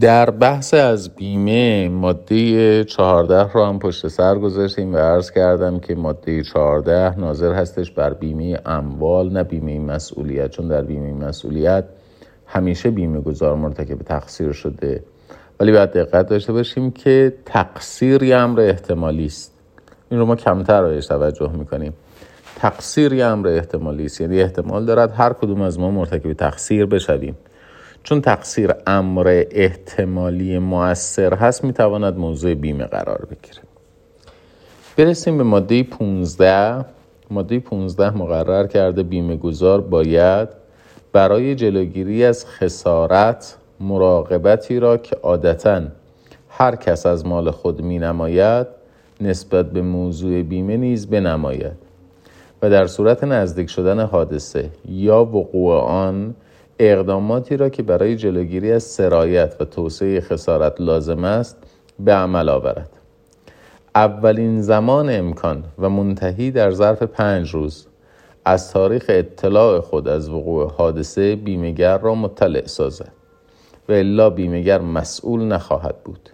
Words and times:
در 0.00 0.30
بحث 0.30 0.74
از 0.74 1.14
بیمه 1.14 1.88
ماده 1.88 2.84
14 2.84 3.52
را 3.52 3.68
هم 3.68 3.78
پشت 3.78 4.08
سر 4.08 4.38
گذاشتیم 4.38 4.94
و 4.94 4.96
عرض 4.96 5.30
کردم 5.30 5.78
که 5.78 5.94
ماده 5.94 6.42
14 6.42 7.18
ناظر 7.18 7.52
هستش 7.52 7.90
بر 7.90 8.14
بیمه 8.14 8.58
اموال 8.66 9.32
نه 9.32 9.42
بیمه 9.42 9.78
مسئولیت. 9.78 10.50
چون 10.50 10.68
در 10.68 10.82
بیمه 10.82 11.26
مسئولیت 11.26 11.84
همیشه 12.46 12.90
بیمه 12.90 13.20
گذار 13.20 13.56
مرتکب 13.56 13.98
تقصیر 13.98 14.52
شده. 14.52 15.04
ولی 15.60 15.72
باید 15.72 15.92
دقت 15.92 16.28
داشته 16.28 16.52
باشیم 16.52 16.90
که 16.90 17.34
تقصیر 17.44 18.34
امر 18.36 18.60
احتمالی 18.60 19.26
است. 19.26 19.52
این 20.10 20.20
رو 20.20 20.26
ما 20.26 20.36
کمتر 20.36 20.80
رایش 20.80 21.06
توجه 21.06 21.52
می‌کنیم. 21.52 21.92
تقصیر 22.56 23.24
امر 23.24 23.48
احتمالی 23.48 24.04
است. 24.04 24.20
یعنی 24.20 24.42
احتمال 24.42 24.84
دارد 24.84 25.12
هر 25.16 25.32
کدوم 25.32 25.60
از 25.60 25.78
ما 25.78 25.90
مرتکب 25.90 26.32
تقصیر 26.32 26.86
بشویم. 26.86 27.36
چون 28.06 28.20
تقصیر 28.20 28.74
امر 28.86 29.44
احتمالی 29.50 30.58
مؤثر 30.58 31.34
هست 31.34 31.64
می‌تواند 31.64 32.18
موضوع 32.18 32.54
بیمه 32.54 32.84
قرار 32.84 33.28
بگیره. 33.30 33.62
برسیم 34.96 35.38
به 35.38 35.44
ماده 35.44 35.82
15 35.82 36.84
ماده 37.30 37.58
15 37.58 38.10
مقرر 38.10 38.66
کرده 38.66 39.02
بیمه 39.02 39.36
گذار 39.36 39.80
باید 39.80 40.48
برای 41.12 41.54
جلوگیری 41.54 42.24
از 42.24 42.46
خسارت 42.46 43.56
مراقبتی 43.80 44.78
را 44.78 44.96
که 44.96 45.16
عادتا 45.16 45.82
هر 46.48 46.76
کس 46.76 47.06
از 47.06 47.26
مال 47.26 47.50
خود 47.50 47.80
می 47.82 47.98
نماید 47.98 48.66
نسبت 49.20 49.70
به 49.70 49.82
موضوع 49.82 50.42
بیمه 50.42 50.76
نیز 50.76 51.06
بنماید. 51.06 51.76
و 52.62 52.70
در 52.70 52.86
صورت 52.86 53.24
نزدیک 53.24 53.70
شدن 53.70 54.00
حادثه 54.00 54.70
یا 54.88 55.24
وقوع 55.24 55.80
آن 55.80 56.34
اقداماتی 56.78 57.56
را 57.56 57.68
که 57.68 57.82
برای 57.82 58.16
جلوگیری 58.16 58.72
از 58.72 58.82
سرایت 58.82 59.56
و 59.60 59.64
توسعه 59.64 60.20
خسارت 60.20 60.80
لازم 60.80 61.24
است 61.24 61.56
به 61.98 62.12
عمل 62.12 62.48
آورد. 62.48 62.90
اولین 63.94 64.62
زمان 64.62 65.10
امکان 65.10 65.64
و 65.78 65.88
منتهی 65.88 66.50
در 66.50 66.70
ظرف 66.70 67.02
پنج 67.02 67.50
روز 67.50 67.86
از 68.44 68.72
تاریخ 68.72 69.04
اطلاع 69.08 69.80
خود 69.80 70.08
از 70.08 70.28
وقوع 70.28 70.72
حادثه 70.72 71.36
بیمهگر 71.36 71.98
را 71.98 72.14
مطلع 72.14 72.66
سازد 72.66 73.12
و 73.88 73.92
الا 73.92 74.30
بیمهگر 74.30 74.80
مسئول 74.80 75.44
نخواهد 75.44 76.02
بود 76.04 76.30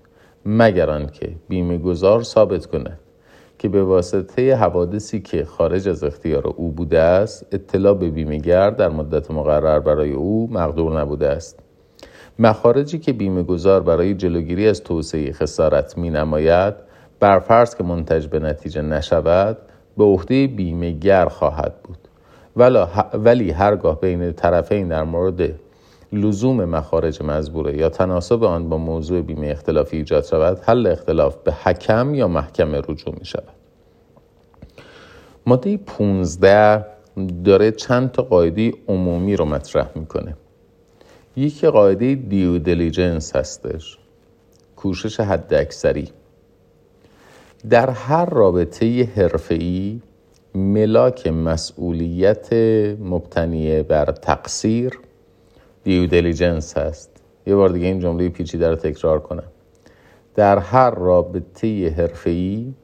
مگر 0.46 0.90
آنکه 0.90 1.32
بیمه 1.48 1.78
گذار 1.78 2.22
ثابت 2.22 2.66
کند 2.66 2.98
که 3.62 3.68
به 3.68 3.82
واسطه 3.84 4.56
حوادثی 4.56 5.20
که 5.20 5.44
خارج 5.44 5.88
از 5.88 6.04
اختیار 6.04 6.46
او 6.46 6.72
بوده 6.72 6.98
است 6.98 7.46
اطلاع 7.52 7.94
به 7.94 8.10
بیمهگر 8.10 8.70
در 8.70 8.88
مدت 8.88 9.30
مقرر 9.30 9.80
برای 9.80 10.12
او 10.12 10.48
مقدور 10.52 11.00
نبوده 11.00 11.28
است. 11.28 11.58
مخارجی 12.38 12.98
که 12.98 13.12
بیمه 13.12 13.42
گذار 13.42 13.82
برای 13.82 14.14
جلوگیری 14.14 14.68
از 14.68 14.82
توسعه 14.82 15.32
خسارت 15.32 15.98
می 15.98 16.10
نماید 16.10 16.74
برفرض 17.20 17.74
که 17.74 17.84
منتج 17.84 18.26
به 18.26 18.38
نتیجه 18.38 18.82
نشود 18.82 19.56
به 19.98 20.04
عهده 20.04 20.46
بیمهگر 20.46 21.26
خواهد 21.26 21.74
بود. 21.84 21.98
ولی 23.14 23.50
هرگاه 23.50 24.00
بین 24.00 24.32
طرفین 24.32 24.88
در 24.88 25.02
مورد 25.02 25.50
لزوم 26.12 26.64
مخارج 26.64 27.22
مزبوره 27.22 27.76
یا 27.76 27.88
تناسب 27.88 28.44
آن 28.44 28.68
با 28.68 28.78
موضوع 28.78 29.20
بیمه 29.20 29.46
اختلافی 29.46 29.96
ایجاد 29.96 30.24
شود 30.24 30.60
حل 30.62 30.86
اختلاف 30.86 31.36
به 31.36 31.52
حکم 31.52 32.14
یا 32.14 32.28
محکمه 32.28 32.82
رجوع 32.88 33.14
می 33.18 33.24
شود. 33.24 33.48
ماده 35.46 35.76
15 35.76 36.86
داره 37.44 37.70
چند 37.70 38.12
تا 38.12 38.22
قاعده 38.22 38.72
عمومی 38.88 39.36
رو 39.36 39.44
مطرح 39.44 39.90
می‌کنه 39.94 40.36
یکی 41.36 41.68
قاعده 41.68 42.14
دیو 42.14 42.58
دلیجنس 42.58 43.36
هستش. 43.36 43.98
کوشش 44.76 45.20
حد 45.20 45.54
اکثری 45.54 46.08
در 47.70 47.90
هر 47.90 48.24
رابطه 48.24 49.04
حرفه‌ای 49.04 50.00
ملاک 50.54 51.26
مسئولیت 51.26 52.52
مبتنی 53.00 53.82
بر 53.82 54.04
تقصیر 54.04 54.98
دیو 55.84 56.06
دلیجنس 56.06 56.76
هست. 56.76 57.10
یه 57.46 57.54
بار 57.54 57.68
دیگه 57.68 57.86
این 57.86 58.00
جمله 58.00 58.28
پیچیده 58.28 58.68
رو 58.68 58.76
تکرار 58.76 59.20
کنم. 59.20 59.48
در 60.34 60.58
هر 60.58 60.90
رابطه 60.90 61.88
حرفه‌ای 61.88 62.74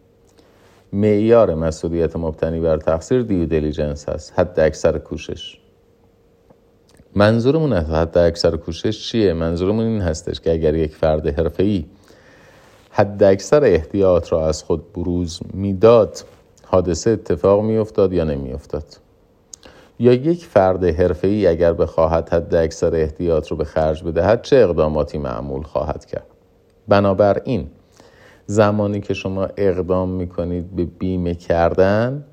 معیار 0.92 1.54
مسئولیت 1.54 2.16
مبتنی 2.16 2.60
بر 2.60 2.76
تقصیر 2.76 3.22
دیو 3.22 3.46
دلیجنس 3.46 4.08
هست 4.08 4.32
حد 4.36 4.60
اکثر 4.60 4.98
کوشش. 4.98 5.58
منظورمون 7.14 7.72
از 7.72 7.90
حد 7.90 8.18
اکثر 8.18 8.56
کوشش 8.56 9.08
چیه؟ 9.10 9.32
منظورمون 9.32 9.84
این 9.84 10.00
هستش 10.00 10.40
که 10.40 10.52
اگر 10.52 10.74
یک 10.74 10.94
فرد 10.96 11.38
حرفه‌ای 11.38 11.84
حد 12.90 13.22
اکثر 13.22 13.64
احتیاط 13.64 14.32
را 14.32 14.46
از 14.46 14.62
خود 14.62 14.92
بروز 14.92 15.40
می‌داد 15.54 16.24
حادثه 16.66 17.10
اتفاق 17.10 17.62
میافتاد 17.62 18.12
یا 18.12 18.24
نمیافتاد؟ 18.24 18.84
یا 19.98 20.12
یک 20.12 20.44
فرد 20.44 20.84
حرفه‌ای 20.84 21.46
اگر 21.46 21.72
بخواهد 21.72 22.28
حد 22.28 22.54
اکثر 22.54 22.94
احتیاط 22.94 23.48
رو 23.48 23.56
به 23.56 23.64
خرج 23.64 24.04
بدهد 24.04 24.42
چه 24.42 24.56
اقداماتی 24.56 25.18
معمول 25.18 25.62
خواهد 25.62 26.04
کرد؟ 26.04 26.26
بنابراین 26.88 27.66
زمانی 28.46 29.00
که 29.00 29.14
شما 29.14 29.48
اقدام 29.56 30.08
می‌کنید 30.08 30.76
به 30.76 30.84
بیمه 30.84 31.34
کردن 31.34 32.24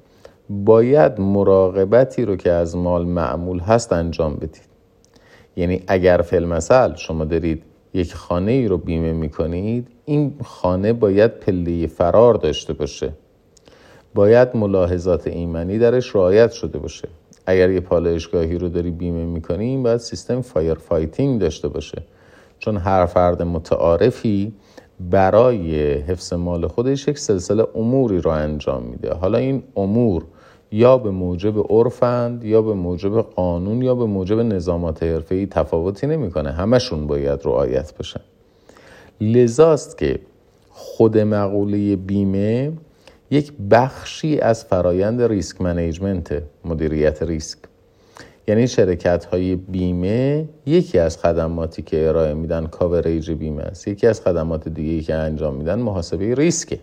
باید 0.49 1.21
مراقبتی 1.21 2.25
رو 2.25 2.35
که 2.35 2.51
از 2.51 2.75
مال 2.75 3.05
معمول 3.05 3.59
هست 3.59 3.93
انجام 3.93 4.35
بدید. 4.35 4.67
یعنی 5.55 5.83
اگر 5.87 6.17
فی‌المثل 6.17 6.95
شما 6.95 7.25
دارید 7.25 7.63
یک 7.93 8.13
خانه 8.13 8.51
ای 8.51 8.67
رو 8.67 8.77
بیمه 8.77 9.13
می‌کنید 9.13 9.87
این 10.05 10.35
خانه 10.43 10.93
باید 10.93 11.39
پله 11.39 11.87
فرار 11.87 12.33
داشته 12.33 12.73
باشه. 12.73 13.11
باید 14.15 14.55
ملاحظات 14.55 15.27
ایمنی 15.27 15.79
درش 15.79 16.15
رعایت 16.15 16.51
شده 16.51 16.79
باشه. 16.79 17.07
اگر 17.45 17.69
یه 17.69 17.79
پالایشگاهی 17.79 18.57
رو 18.57 18.69
داری 18.69 18.91
بیمه 18.91 19.25
می‌کنی 19.25 19.77
باید 19.77 19.97
سیستم 19.97 20.41
fire 20.41 20.73
fighting 20.73 21.41
داشته 21.41 21.67
باشه. 21.67 22.01
چون 22.59 22.77
هر 22.77 23.05
فرد 23.05 23.41
متعارفی 23.41 24.53
برای 24.99 25.93
حفظ 25.93 26.33
مال 26.33 26.67
خودش 26.67 27.07
یک 27.07 27.19
سلسله 27.19 27.67
اموری 27.75 28.21
رو 28.21 28.31
انجام 28.31 28.83
میده. 28.83 29.13
حالا 29.13 29.37
این 29.37 29.63
امور 29.75 30.23
یا 30.71 30.97
به 30.97 31.11
موجب 31.11 31.53
عرفند 31.69 32.43
یا 32.43 32.61
به 32.61 32.73
موجب 32.73 33.21
قانون 33.21 33.81
یا 33.81 33.95
به 33.95 34.05
موجب 34.05 34.39
نظامات 34.39 35.03
حرفه‌ای 35.03 35.45
تفاوتی 35.45 36.07
نمی‌کنه. 36.07 36.51
همشون 36.51 37.07
باید 37.07 37.39
رعایت 37.45 37.97
بشن. 37.97 38.21
لذاست 39.21 39.97
که 39.97 40.19
خود 40.69 41.17
مقوله 41.17 41.95
بیمه 41.95 42.71
یک 43.31 43.53
بخشی 43.71 44.39
از 44.39 44.65
فرایند 44.65 45.21
risk 45.21 45.61
management 45.61 46.43
مدیریت 46.65 47.23
ریسک. 47.23 47.59
یعنی 48.47 48.67
شرکت 48.67 49.25
های 49.25 49.55
بیمه 49.55 50.49
یکی 50.65 50.99
از 50.99 51.17
خدماتی 51.17 51.81
که 51.81 52.07
ارائه 52.07 52.33
میدن 52.33 52.67
coverage 52.67 53.31
بیمه 53.31 53.63
است. 53.63 53.87
یکی 53.87 54.07
از 54.07 54.21
خدمات 54.21 54.69
دیگه 54.69 55.03
که 55.03 55.15
انجام 55.15 55.55
میدن 55.55 55.79
محاسبه 55.79 56.35
ریسکه 56.35 56.79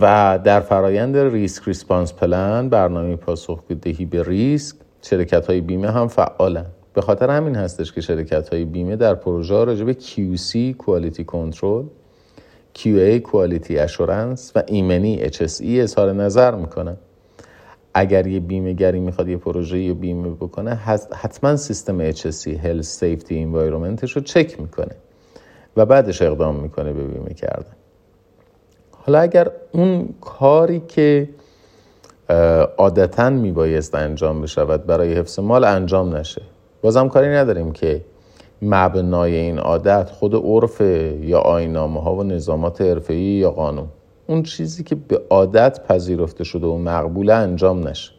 و 0.00 0.38
در 0.44 0.60
فرایند 0.60 1.16
risk 1.16 1.62
response 1.64 2.12
plan 2.12 2.68
برنامه 2.68 3.16
پاسخگویی 3.16 4.04
به 4.04 4.22
ریسک 4.22 4.76
شرکت 5.02 5.46
های 5.46 5.60
بیمه 5.60 5.90
هم 5.90 6.08
فعالن. 6.08 6.66
به 6.94 7.00
خاطر 7.00 7.30
همین 7.30 7.54
هستش 7.54 7.92
که 7.92 8.00
شرکت 8.00 8.48
های 8.48 8.64
بیمه 8.64 8.96
در 8.96 9.14
پروژه 9.14 9.64
راجع 9.64 9.84
به 9.84 9.94
QC 9.94 10.74
Quality 10.82 11.22
Control 11.32 11.84
QA 12.78 13.20
Quality 13.28 13.72
Assurance 13.86 14.52
و 14.54 14.62
ایمنی 14.66 15.28
HSE 15.28 15.64
اظهار 15.64 16.12
نظر 16.12 16.54
می‌کنن 16.54 16.96
اگر 17.94 18.26
یه 18.26 18.40
بیمه 18.40 18.72
گری 18.72 19.00
می‌خواد 19.00 19.28
یه 19.28 19.36
پروژه 19.36 19.78
یا 19.78 19.94
بیمه 19.94 20.28
بکنه 20.30 20.74
حتما 21.14 21.56
سیستم 21.56 22.12
HSE 22.12 22.48
Health 22.64 22.86
Safety 23.00 23.30
Environmentش 23.30 24.10
رو 24.10 24.20
چک 24.22 24.60
می‌کنه 24.60 24.96
و 25.76 25.86
بعدش 25.86 26.22
اقدام 26.22 26.56
می‌کنه 26.56 26.92
به 26.92 27.04
بیمه 27.04 27.34
کردن. 27.34 27.76
حالا 28.90 29.20
اگر 29.20 29.50
اون 29.72 30.08
کاری 30.20 30.82
که 30.88 31.28
عادتا 32.78 33.30
میبایست 33.30 33.94
انجام 33.94 34.42
بشود 34.42 34.86
برای 34.86 35.14
حفظ 35.14 35.38
مال 35.38 35.64
انجام 35.64 36.16
نشه 36.16 36.42
بازم 36.82 37.08
کاری 37.08 37.28
نداریم 37.28 37.72
که 37.72 38.00
مبنای 38.62 39.34
این 39.34 39.58
عادت 39.58 40.10
خود 40.10 40.34
عرف 40.34 40.80
یا 41.20 41.38
آینامه 41.38 42.02
ها 42.02 42.14
و 42.14 42.22
نظامات 42.22 42.80
حرفه‌ای 42.80 43.20
یا 43.20 43.50
قانون. 43.50 43.88
اون 44.26 44.42
چیزی 44.42 44.84
که 44.84 44.94
به 44.94 45.22
عادت 45.30 45.80
پذیرفته 45.88 46.44
شده 46.44 46.66
و 46.66 46.78
مقبول 46.78 47.30
انجام 47.30 47.88
نشه. 47.88 48.12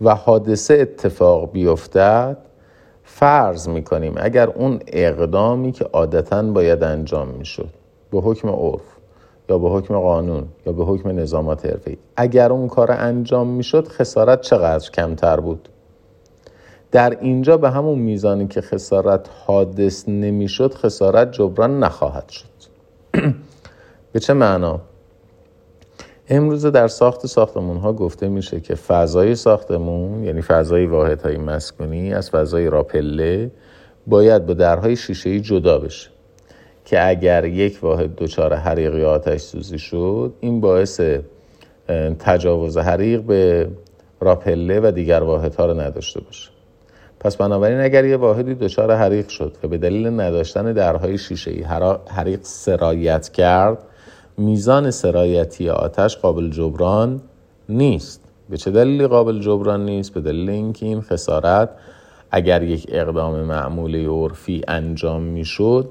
و 0.00 0.14
حادثه 0.14 0.74
اتفاق 0.74 1.52
بیفتد 1.52 2.36
فرض 3.04 3.68
می‌کنیم 3.68 4.14
اگر 4.16 4.48
اون 4.48 4.80
اقدامی 4.86 5.72
که 5.72 5.84
عادتا 5.84 6.42
باید 6.42 6.82
انجام 6.82 7.28
می‌شد 7.28 7.68
به 8.12 8.20
حکم 8.20 8.48
عرف 8.48 8.82
یا 9.48 9.58
به 9.58 9.68
حکم 9.68 9.98
قانون 9.98 10.44
یا 10.66 10.72
به 10.72 10.84
حکم 10.84 11.08
نظامات 11.08 11.66
حرفه‌ای 11.66 11.96
اگر 12.16 12.52
اون 12.52 12.68
کار 12.68 12.92
انجام 12.92 13.46
می‌شد 13.46 13.88
خسارت 13.88 14.40
چقدر 14.40 14.90
کمتر 14.90 15.40
بود؟ 15.40 15.68
در 16.92 17.18
اینجا 17.20 17.56
به 17.56 17.70
همون 17.70 17.98
میزانی 17.98 18.46
که 18.46 18.60
خسارت 18.60 19.28
حادث 19.46 20.08
نمی‌شد 20.08 20.74
خسارت 20.74 21.32
جبران 21.32 21.78
نخواهد 21.78 22.28
شد. 22.28 22.44
به 24.12 24.20
چه 24.20 24.32
معنا؟ 24.32 24.80
امروز 26.28 26.66
در 26.66 26.88
ساخت 26.88 27.26
ساختمون 27.26 27.76
ها 27.76 27.92
گفته 27.92 28.28
میشه 28.28 28.60
که 28.60 28.74
فضای 28.74 29.34
ساختمون 29.34 30.24
یعنی 30.24 30.42
فضای 30.42 30.86
واحد 30.86 31.22
های 31.22 31.36
مسکونی 31.36 32.14
از 32.14 32.30
فضای 32.30 32.70
راپله 32.70 33.50
باید 34.06 34.46
با 34.46 34.54
درهای 34.54 34.96
شیشه 34.96 35.40
جدا 35.40 35.78
بشه 35.78 36.10
که 36.84 37.08
اگر 37.08 37.44
یک 37.44 37.78
واحد 37.82 38.14
دچار 38.16 38.54
حریق 38.54 38.94
یا 38.94 39.10
آتش 39.10 39.40
سوزی 39.40 39.78
شد 39.78 40.34
این 40.40 40.60
باعث 40.60 41.00
تجاوز 42.18 42.78
حریق 42.78 43.20
به 43.22 43.68
راپله 44.20 44.80
و 44.80 44.90
دیگر 44.90 45.20
واحدها 45.20 45.66
رو 45.66 45.80
نداشته 45.80 46.20
باشه. 46.20 46.50
پس 47.20 47.36
بنابراین 47.36 47.80
اگر 47.80 48.04
یه 48.04 48.16
واحدی 48.16 48.54
دچار 48.54 48.94
حریق 48.94 49.28
شد 49.28 49.56
و 49.62 49.68
به 49.68 49.78
دلیل 49.78 50.06
نداشتن 50.06 50.72
درهای 50.72 51.18
شیشه 51.18 51.50
ای 51.50 51.62
حریق 52.08 52.40
سرایت 52.42 53.28
کرد 53.28 53.78
میزان 54.38 54.90
سرایتی 54.90 55.70
آتش 55.70 56.16
قابل 56.16 56.50
جبران 56.50 57.20
نیست. 57.68 58.24
به 58.50 58.56
چه 58.56 58.70
دلیلی 58.70 59.06
قابل 59.06 59.40
جبران 59.40 59.84
نیست؟ 59.84 60.14
به 60.14 60.20
دلیل 60.20 60.50
اینکه 60.50 60.86
این 60.86 61.00
خسارت 61.00 61.70
اگر 62.30 62.62
یک 62.62 62.86
اقدام 62.88 63.40
معمولی 63.40 64.06
عرفی 64.06 64.62
انجام 64.68 65.22
می‌شد 65.22 65.88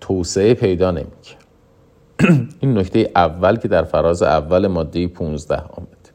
توسعه 0.00 0.54
پیدا 0.54 0.90
نمی‌کرد. 0.90 1.44
این 2.60 2.78
نکته 2.78 3.10
اول 3.16 3.56
که 3.56 3.68
در 3.68 3.82
فراز 3.82 4.22
اول 4.22 4.66
ماده 4.66 5.08
15 5.08 5.56
آمد. 5.56 6.10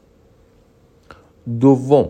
دوم 1.60 2.08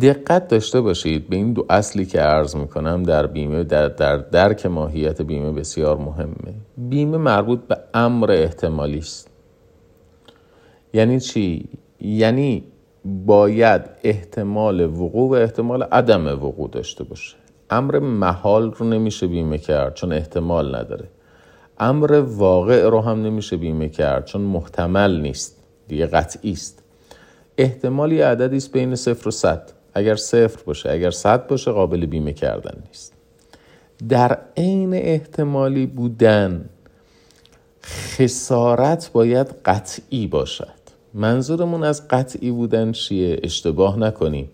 دقت 0.00 0.48
داشته 0.48 0.80
باشید. 0.80 1.28
به 1.28 1.36
این 1.36 1.52
دو 1.52 1.66
اصلی 1.70 2.06
که 2.06 2.20
عرض 2.20 2.56
می‌کنم 2.56 3.02
در 3.02 3.26
بیمه 3.26 3.64
در, 3.64 3.88
در 3.88 4.16
درک 4.16 4.66
ماهیت 4.66 5.22
بیمه 5.22 5.52
بسیار 5.52 5.96
مهمه. 5.96 6.54
بیمه 6.78 7.16
مربوط 7.16 7.60
به 7.60 7.76
امر 7.94 8.30
احتمالی 8.30 8.98
است. 8.98 9.30
یعنی 10.92 11.20
چی؟ 11.20 11.68
یعنی 12.00 12.64
باید 13.04 13.82
احتمال 14.04 14.80
وقوع 14.80 15.30
و 15.30 15.32
احتمال 15.32 15.82
عدم 15.82 16.26
وقوع 16.26 16.70
داشته 16.70 17.04
باشه. 17.04 17.36
امر 17.70 17.98
محال 17.98 18.72
رو 18.72 18.86
نمیشه 18.86 19.26
بیمه 19.26 19.58
کرد 19.58 19.94
چون 19.94 20.12
احتمال 20.12 20.76
نداره. 20.76 21.08
امر 21.78 22.12
واقع 22.12 22.88
رو 22.88 23.00
هم 23.00 23.22
نمیشه 23.22 23.56
بیمه 23.56 23.88
کرد 23.88 24.24
چون 24.24 24.40
محتمل 24.40 25.20
نیست. 25.20 25.64
دیگه 25.88 26.06
قطعی 26.06 26.52
است. 26.52 26.82
احتمالی 27.58 28.20
عددی 28.20 28.56
است 28.56 28.72
بین 28.72 28.94
صفر 28.94 29.28
و 29.28 29.30
صد. 29.30 29.70
اگر 29.94 30.16
صفر 30.16 30.62
باشه 30.66 30.90
اگر 30.90 31.10
صد 31.10 31.46
باشه 31.46 31.70
قابل 31.70 32.06
بیمه 32.06 32.32
کردن 32.32 32.82
نیست. 32.86 33.12
در 34.08 34.38
عین 34.56 34.94
احتمالی 34.94 35.86
بودن 35.86 36.68
خسارت 37.84 39.10
باید 39.12 39.46
قطعی 39.64 40.26
باشد. 40.26 40.84
منظورمون 41.14 41.84
از 41.84 42.08
قطعی 42.08 42.50
بودن 42.50 42.92
چیه؟ 42.92 43.40
اشتباه 43.42 43.98
نکنیم. 43.98 44.50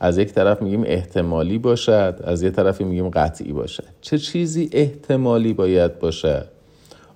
از 0.00 0.18
یک 0.18 0.32
طرف 0.32 0.62
میگیم 0.62 0.84
احتمالی 0.86 1.58
باشد 1.58 2.20
از 2.24 2.42
یک 2.42 2.52
طرفی 2.52 2.84
میگیم 2.84 3.08
قطعی 3.08 3.52
باشد. 3.52 3.84
چه 4.00 4.18
چیزی 4.18 4.68
احتمالی 4.72 5.52
باید 5.52 5.98
باشد؟ 5.98 6.48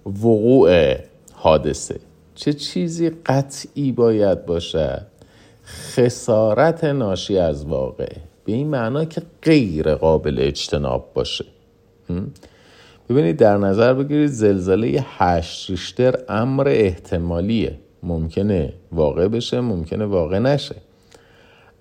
وقوع 0.06 0.94
حادثه. 1.32 2.00
چه 2.34 2.52
چیزی 2.52 3.10
قطعی 3.26 3.92
باید 3.92 4.46
باشد؟ 4.46 5.06
خسارت 5.68 6.84
ناشی 6.84 7.38
از 7.38 7.64
واقع. 7.64 8.12
به 8.44 8.52
این 8.52 8.68
معنا 8.68 9.04
که 9.04 9.22
غیر 9.42 9.94
قابل 9.94 10.36
اجتناب 10.40 11.10
باشه. 11.14 11.44
ببینید 13.10 13.36
در 13.36 13.56
نظر 13.56 13.94
بگیرید 13.94 14.30
زلزله 14.30 15.04
هشت 15.18 15.70
ریشتر 15.70 16.14
امر 16.28 16.68
احتمالیه. 16.68 17.78
ممکنه 18.02 18.72
واقع 18.92 19.28
بشه 19.28 19.60
ممکنه 19.60 20.04
واقع 20.04 20.38
نشه. 20.38 20.76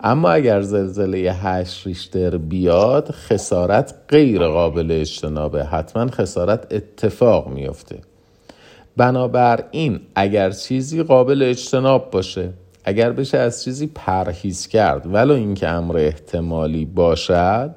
اما 0.00 0.30
اگر 0.30 0.62
زلزله 0.62 1.32
هشت 1.32 1.86
ریشتر 1.86 2.36
بیاد 2.36 3.10
خسارت 3.10 3.94
غیر 4.08 4.46
قابل 4.46 4.90
اجتنابه. 4.90 5.64
حتما 5.64 6.06
خسارت 6.06 6.66
اتفاق 6.70 7.48
میفته 7.48 7.98
بنابراین 8.96 10.00
اگر 10.14 10.50
چیزی 10.50 11.02
قابل 11.02 11.42
اجتناب 11.42 12.10
باشه 12.10 12.50
اگر 12.88 13.12
بشه 13.12 13.38
از 13.38 13.64
چیزی 13.64 13.86
پرهیز 13.86 14.66
کرد. 14.66 15.14
ولو 15.14 15.34
اینکه 15.34 15.68
امر 15.68 15.96
احتمالی 15.96 16.84
باشد 16.84 17.74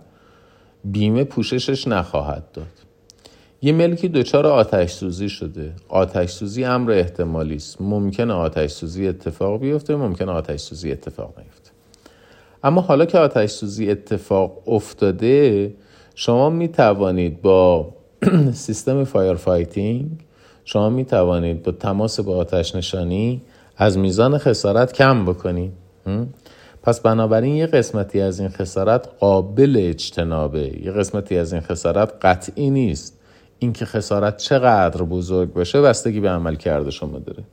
بیمه 0.86 1.24
پوششش 1.24 1.88
نخواهد 1.88 2.52
داد. 2.54 2.68
یه 3.62 3.72
ملکی 3.72 4.10
دچار 4.10 4.48
آتش 4.48 4.92
سوزی 4.92 5.30
شده. 5.30 5.74
آتش 5.90 6.30
سوزی 6.30 6.63
امر 6.63 6.92
احتمالی 6.92 7.56
است. 7.56 7.81
ممکن 7.81 8.31
آتش 8.31 8.72
سوزی 8.72 9.08
اتفاق 9.08 9.60
بیفته 9.60 9.96
ممکن 9.96 10.30
آتش 10.30 10.60
سوزی 10.60 10.92
اتفاق 10.92 11.34
نیفته. 11.38 11.72
اما 12.63 12.81
حالا 12.81 13.06
که 13.06 13.18
آتش 13.18 13.50
سوزی 13.50 13.92
اتفاق 13.92 14.69
افتاده 14.69 15.74
شما 16.16 16.50
می 16.50 16.68
توانید 16.68 17.42
با 17.42 17.94
سیستم 18.54 19.04
fire 19.03 19.33
fighting 19.33 20.12
شما 20.66 20.90
می 20.90 21.06
توانید 21.06 21.63
با 21.63 21.72
تماس 21.72 22.19
با 22.19 22.38
آتش 22.38 22.75
نشانی 22.75 23.42
از 23.81 23.98
میزان 23.98 24.38
خسارت 24.38 24.94
کم 24.94 25.25
بکنید 25.25 25.72
پس 26.83 27.00
بنابراین 27.00 27.56
یه 27.56 27.68
قسمتی 27.68 28.22
از 28.22 28.39
این 28.39 28.50
خسارت 28.50 29.10
قابل 29.19 29.78
اجتنابه. 29.80 30.86
یه 30.86 30.92
قسمتی 30.92 31.38
از 31.38 31.54
این 31.54 31.62
خسارت 31.62 32.13
قطعی 32.22 32.69
نیست. 32.69 33.19
اینکه 33.60 33.86
خسارت 33.86 34.38
چقدر 34.38 35.04
بزرگ 35.04 35.54
باشه 35.54 35.81
بستگی 35.81 36.19
به 36.19 36.30
عملکرد 36.30 36.92
شما 36.92 37.19
داره. 37.19 37.44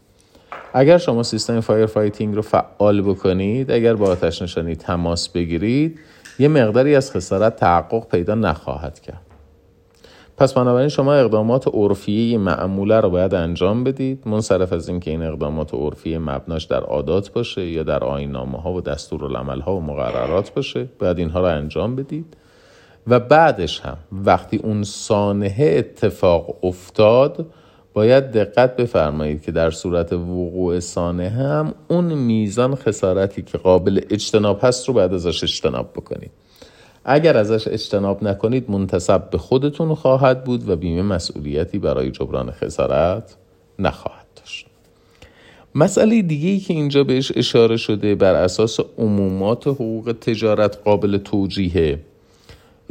اگر 0.74 0.98
شما 0.98 1.22
سیستم 1.22 1.60
fire 1.60 1.86
fighting 1.86 2.34
رو 2.34 2.42
فعال 2.42 3.02
بکنید 3.02 3.70
اگر 3.70 3.94
با 3.94 4.06
آتش 4.06 4.42
نشانی 4.42 4.76
تماس 4.76 5.28
بگیرید 5.28 5.98
یه 6.38 6.48
مقداری 6.48 6.94
از 6.94 7.12
خسارت 7.12 7.56
تحقق 7.56 8.08
پیدا 8.08 8.34
نخواهد 8.34 9.00
کرد. 9.00 9.27
پس 10.38 10.52
بنابراین 10.52 10.88
شما 10.88 11.14
اقدامات 11.14 11.68
عرفی 11.68 12.36
معموله 12.36 13.00
رو 13.00 13.10
باید 13.10 13.34
انجام 13.34 13.84
بدید. 13.84 14.22
منصرف 14.26 14.72
از 14.72 14.88
اینکه 14.88 15.10
این 15.10 15.22
اقدامات 15.22 15.74
عرفی 15.74 16.18
مبناش 16.18 16.64
در 16.64 16.80
عادات 16.80 17.32
باشه 17.32 17.66
یا 17.66 17.82
در 17.82 18.04
آیین‌نامه 18.04 18.60
ها 18.60 18.72
و 18.72 18.80
دستورالعمل 18.80 19.60
ها 19.60 19.76
و 19.76 19.80
مقررات 19.80 20.54
باشه 20.54 20.88
باید 20.98 21.18
اینها 21.18 21.40
رو 21.40 21.46
انجام 21.46 21.96
بدید. 21.96 22.36
و 23.06 23.20
بعدش 23.20 23.80
هم 23.80 23.96
وقتی 24.12 24.56
اون 24.56 24.82
سانحه 24.82 25.74
اتفاق 25.78 26.64
افتاد 26.64 27.46
باید 27.94 28.30
دقت 28.30 28.76
بفرمایید 28.76 29.42
که 29.42 29.52
در 29.52 29.70
صورت 29.70 30.12
وقوع 30.12 30.80
سانحه 30.80 31.48
هم 31.48 31.74
اون 31.88 32.04
میزان 32.04 32.74
خسارتی 32.74 33.42
که 33.42 33.58
قابل 33.58 34.00
اجتناب 34.10 34.58
هست 34.62 34.88
رو 34.88 34.94
باید 34.94 35.14
ازش 35.14 35.42
اجتناب 35.42 35.92
بکنید. 35.92 36.30
اگر 37.04 37.36
ازش 37.36 37.68
اجتناب 37.68 38.24
نکنید 38.24 38.70
منتصب 38.70 39.30
به 39.30 39.38
خودتون 39.38 39.94
خواهد 39.94 40.44
بود 40.44 40.68
و 40.68 40.76
بیمه 40.76 41.02
مسئولیتی 41.02 41.78
برای 41.78 42.10
جبران 42.10 42.50
خسارت 42.50 43.36
نخواهد 43.78 44.26
داشت. 44.36 44.66
مسئله 45.74 46.22
دیگه 46.22 46.48
ای 46.48 46.58
که 46.58 46.74
اینجا 46.74 47.04
بهش 47.04 47.32
اشاره 47.36 47.76
شده 47.76 48.14
بر 48.14 48.34
اساس 48.34 48.80
عمومات 48.98 49.66
حقوق 49.66 50.14
تجارت 50.20 50.78
قابل 50.84 51.16
توجیهه. 51.16 51.98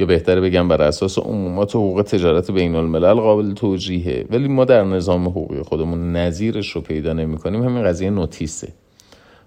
یا 0.00 0.06
بهتره 0.06 0.40
بگم 0.40 0.68
بر 0.68 0.82
اساس 0.82 1.18
عمومات 1.18 1.70
حقوق 1.70 2.02
تجارت 2.02 2.50
بین 2.50 2.74
الملل 2.74 3.14
قابل 3.14 3.54
توجیهه. 3.54 4.24
ولی 4.30 4.48
ما 4.48 4.64
در 4.64 4.84
نظام 4.84 5.28
حقوقی 5.28 5.62
خودمون 5.62 6.12
نظیرش 6.16 6.70
رو 6.70 6.80
پیدا 6.80 7.12
نمی 7.12 7.36
کنیم 7.36 7.62
همین 7.62 7.84
قضیه 7.84 8.10
نوتیسه. 8.10 8.72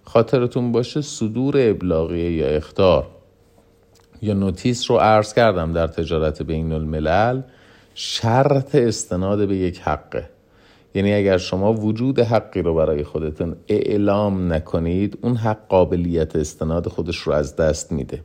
خاطرتون 0.04 0.72
باشه 0.72 1.02
صدور 1.02 1.56
ابلاغیه 1.58 2.32
یا 2.32 2.48
اختار 2.48 3.08
یا 4.22 4.34
نوتیس 4.34 4.92
رو 4.92 4.98
عرض 4.98 5.34
کردم 5.34 5.74
در 5.74 5.88
تجارت 5.88 6.42
بین 6.42 6.72
الملل 6.72 7.42
شرط 7.96 8.76
استناد 8.76 9.48
به 9.48 9.56
یک 9.56 9.80
حقه. 9.80 10.30
یعنی 10.96 11.14
اگر 11.14 11.38
شما 11.38 11.74
وجود 11.74 12.20
حقی 12.20 12.62
رو 12.62 12.76
برای 12.76 13.04
خودتون 13.04 13.56
اعلام 13.68 14.54
نکنید 14.54 15.18
اون 15.22 15.36
حق 15.36 15.68
قابلیت 15.70 16.36
استناد 16.36 16.88
خودش 16.88 17.18
رو 17.18 17.34
از 17.34 17.56
دست 17.56 17.92
میده. 17.92 18.22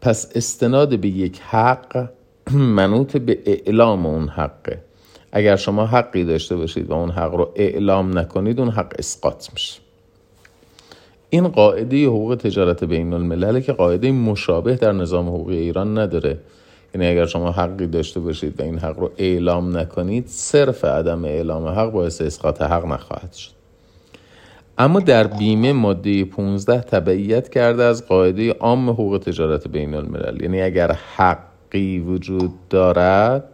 پس 0.00 0.32
استناد 0.34 0.98
به 0.98 1.08
یک 1.08 1.40
حق 1.40 2.08
منوط 2.52 3.16
به 3.16 3.38
اعلام 3.46 4.06
اون 4.06 4.28
حقه. 4.28 4.84
اگر 5.32 5.56
شما 5.56 5.86
حقی 5.86 6.24
داشته 6.24 6.56
باشید 6.56 6.90
و 6.90 6.92
اون 6.92 7.10
حق 7.10 7.34
رو 7.34 7.52
اعلام 7.54 8.18
نکنید 8.18 8.60
اون 8.60 8.70
حق 8.70 8.92
اسقاط 8.98 9.52
میشه. 9.52 9.83
این 11.34 11.48
قاعده 11.48 12.06
حقوق 12.06 12.34
تجارت 12.34 12.84
بین 12.84 13.12
الملل 13.12 13.60
که 13.60 13.72
قاعده 13.72 14.12
مشابه 14.12 14.76
در 14.76 14.92
نظام 14.92 15.28
حقوقی 15.28 15.56
ایران 15.56 15.98
نداره. 15.98 16.38
یعنی 16.94 17.06
اگر 17.06 17.26
شما 17.26 17.50
حقی 17.50 17.86
داشته 17.86 18.20
باشید 18.20 18.60
و 18.60 18.62
این 18.62 18.78
حق 18.78 18.98
رو 18.98 19.10
اعلام 19.18 19.76
نکنید 19.76 20.26
صرف 20.28 20.84
عدم 20.84 21.24
اعلام 21.24 21.66
حق 21.66 21.90
باعث 21.90 22.20
اسقاط 22.20 22.62
حق 22.62 22.86
نخواهد 22.86 23.32
شد. 23.32 23.50
اما 24.78 25.00
در 25.00 25.26
بیمه 25.26 25.72
ماده 25.72 26.24
15 26.24 26.80
تبعیت 26.80 27.48
کرده 27.48 27.82
از 27.82 28.06
قاعده 28.06 28.52
عام 28.52 28.90
حقوق 28.90 29.18
تجارت 29.18 29.68
بین 29.68 29.94
الملل. 29.94 30.42
یعنی 30.42 30.62
اگر 30.62 30.92
حقی 31.16 31.98
وجود 31.98 32.52
دارد 32.70 33.44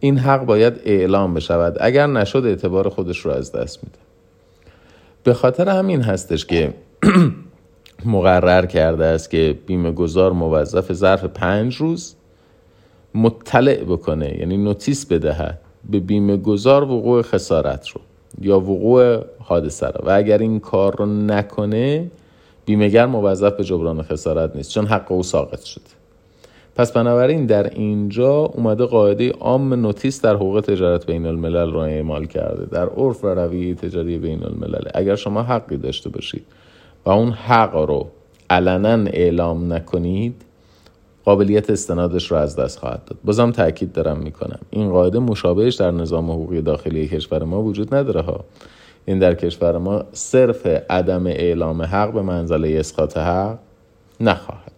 این 0.00 0.18
حق 0.18 0.44
باید 0.44 0.80
اعلام 0.84 1.34
بشود. 1.34 1.76
اگر 1.80 2.06
نشد 2.06 2.42
اعتبار 2.46 2.88
خودش 2.88 3.18
رو 3.18 3.30
از 3.30 3.52
دست 3.52 3.84
میده. 3.84 3.98
به 5.24 5.34
خاطر 5.34 5.68
همین 5.68 6.02
هستش 6.02 6.46
که 6.46 6.74
مقرر 8.04 8.66
کرده 8.66 9.04
است 9.04 9.30
که 9.30 9.58
بیمه 9.66 9.90
گذار 9.90 10.32
موظف 10.32 10.92
ظرف 10.92 11.24
پنج 11.24 11.76
روز 11.76 12.14
مطلع 13.14 13.84
بکنه 13.84 14.38
یعنی 14.38 14.56
نوتیس 14.56 15.06
بدهد 15.06 15.60
به 15.90 16.00
بیمه 16.00 16.36
گذار 16.36 16.84
وقوع 16.84 17.22
خسارت 17.22 17.88
رو 17.88 18.00
یا 18.40 18.60
وقوع 18.60 19.24
حادثه 19.38 19.86
رو. 19.86 20.06
و 20.06 20.10
اگر 20.10 20.38
این 20.38 20.60
کار 20.60 20.96
رو 20.96 21.06
نکنه 21.06 22.10
بیمهگر 22.64 23.06
موظف 23.06 23.52
به 23.52 23.64
جبران 23.64 24.02
خسارت 24.02 24.56
نیست 24.56 24.70
چون 24.70 24.86
حق 24.86 25.12
او 25.12 25.22
ساقط 25.22 25.64
شده. 25.64 25.84
پس 26.76 26.92
بنابراین 26.92 27.46
در 27.46 27.70
اینجا 27.70 28.34
اومده 28.34 28.84
قاعده 28.84 29.30
عام 29.30 29.74
نوتیس 29.74 30.20
در 30.20 30.34
حقوق 30.34 30.60
تجارت 30.60 31.06
بین 31.06 31.26
الملل 31.26 31.72
رو 31.72 31.78
اعمال 31.78 32.26
کرده. 32.26 32.66
در 32.66 32.88
عرف 32.88 33.24
و 33.24 33.26
رویه 33.26 33.74
تجاری 33.74 34.18
بین 34.18 34.44
الملل 34.44 34.88
اگر 34.94 35.16
شما 35.16 35.42
حقی 35.42 35.76
داشته 35.76 36.10
باشید 36.10 36.44
و 37.08 37.10
اون 37.10 37.30
حق 37.30 37.76
رو 37.76 38.06
علنا 38.50 39.10
اعلام 39.10 39.72
نکنید 39.72 40.42
قابلیت 41.24 41.70
استنادش 41.70 42.30
رو 42.30 42.36
از 42.36 42.56
دست 42.56 42.78
خواهد 42.78 43.04
داد. 43.04 43.18
بازم 43.24 43.50
تاکید 43.50 43.92
دارم 43.92 44.18
می‌کنم. 44.18 44.58
این 44.70 44.90
قاعده 44.90 45.18
مشابهش 45.18 45.74
در 45.74 45.90
نظام 45.90 46.30
حقوقی 46.30 46.62
داخلی 46.62 47.08
کشور 47.08 47.44
ما 47.44 47.62
وجود 47.62 47.94
نداره 47.94 48.20
ها. 48.20 48.44
این 49.04 49.18
در 49.18 49.34
کشور 49.34 49.78
ما 49.78 50.04
صرف 50.12 50.66
عدم 50.90 51.26
اعلام 51.26 51.82
حق 51.82 52.12
به 52.12 52.22
منزله 52.22 52.78
اسقاط 52.78 53.16
حق 53.16 53.58
نخواهد. 54.20 54.77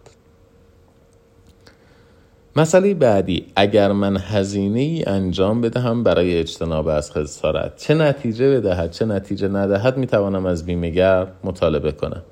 مسئله 2.56 2.94
بعدی 2.94 3.46
اگر 3.56 3.92
من 3.92 4.16
هزینه 4.16 4.80
ای 4.80 5.04
انجام 5.06 5.60
بدهم 5.60 6.02
برای 6.02 6.38
اجتناب 6.38 6.88
از 6.88 7.12
خسارت 7.12 7.76
چه 7.76 7.94
نتیجه 7.94 8.60
بدهد 8.60 8.90
چه 8.90 9.04
نتیجه 9.04 9.48
ندهد 9.48 9.96
می‌توانم 9.96 10.46
از 10.46 10.66
بیمهگر 10.66 11.26
مطالبه 11.44 11.92
کنم. 11.92 12.22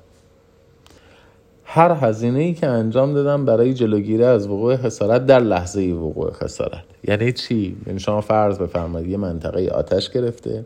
هر 1.63 1.91
هزینه 1.91 2.39
ای 2.39 2.53
که 2.53 2.67
انجام 2.67 3.13
دادم 3.13 3.45
برای 3.45 3.73
جلوگیری 3.73 4.23
از 4.23 4.47
وقوع 4.47 4.75
خسارت 4.75 5.25
در 5.25 5.39
لحظه 5.39 5.81
وقوع 5.81 6.31
خسارت. 6.31 6.83
یعنی 7.07 7.31
چی؟ 7.31 7.77
یعنی 7.87 7.99
شما 7.99 8.21
فرض 8.21 8.57
بفرمایید 8.57 9.09
یه 9.09 9.17
منطقه 9.17 9.67
آتش 9.67 10.09
گرفته 10.09 10.65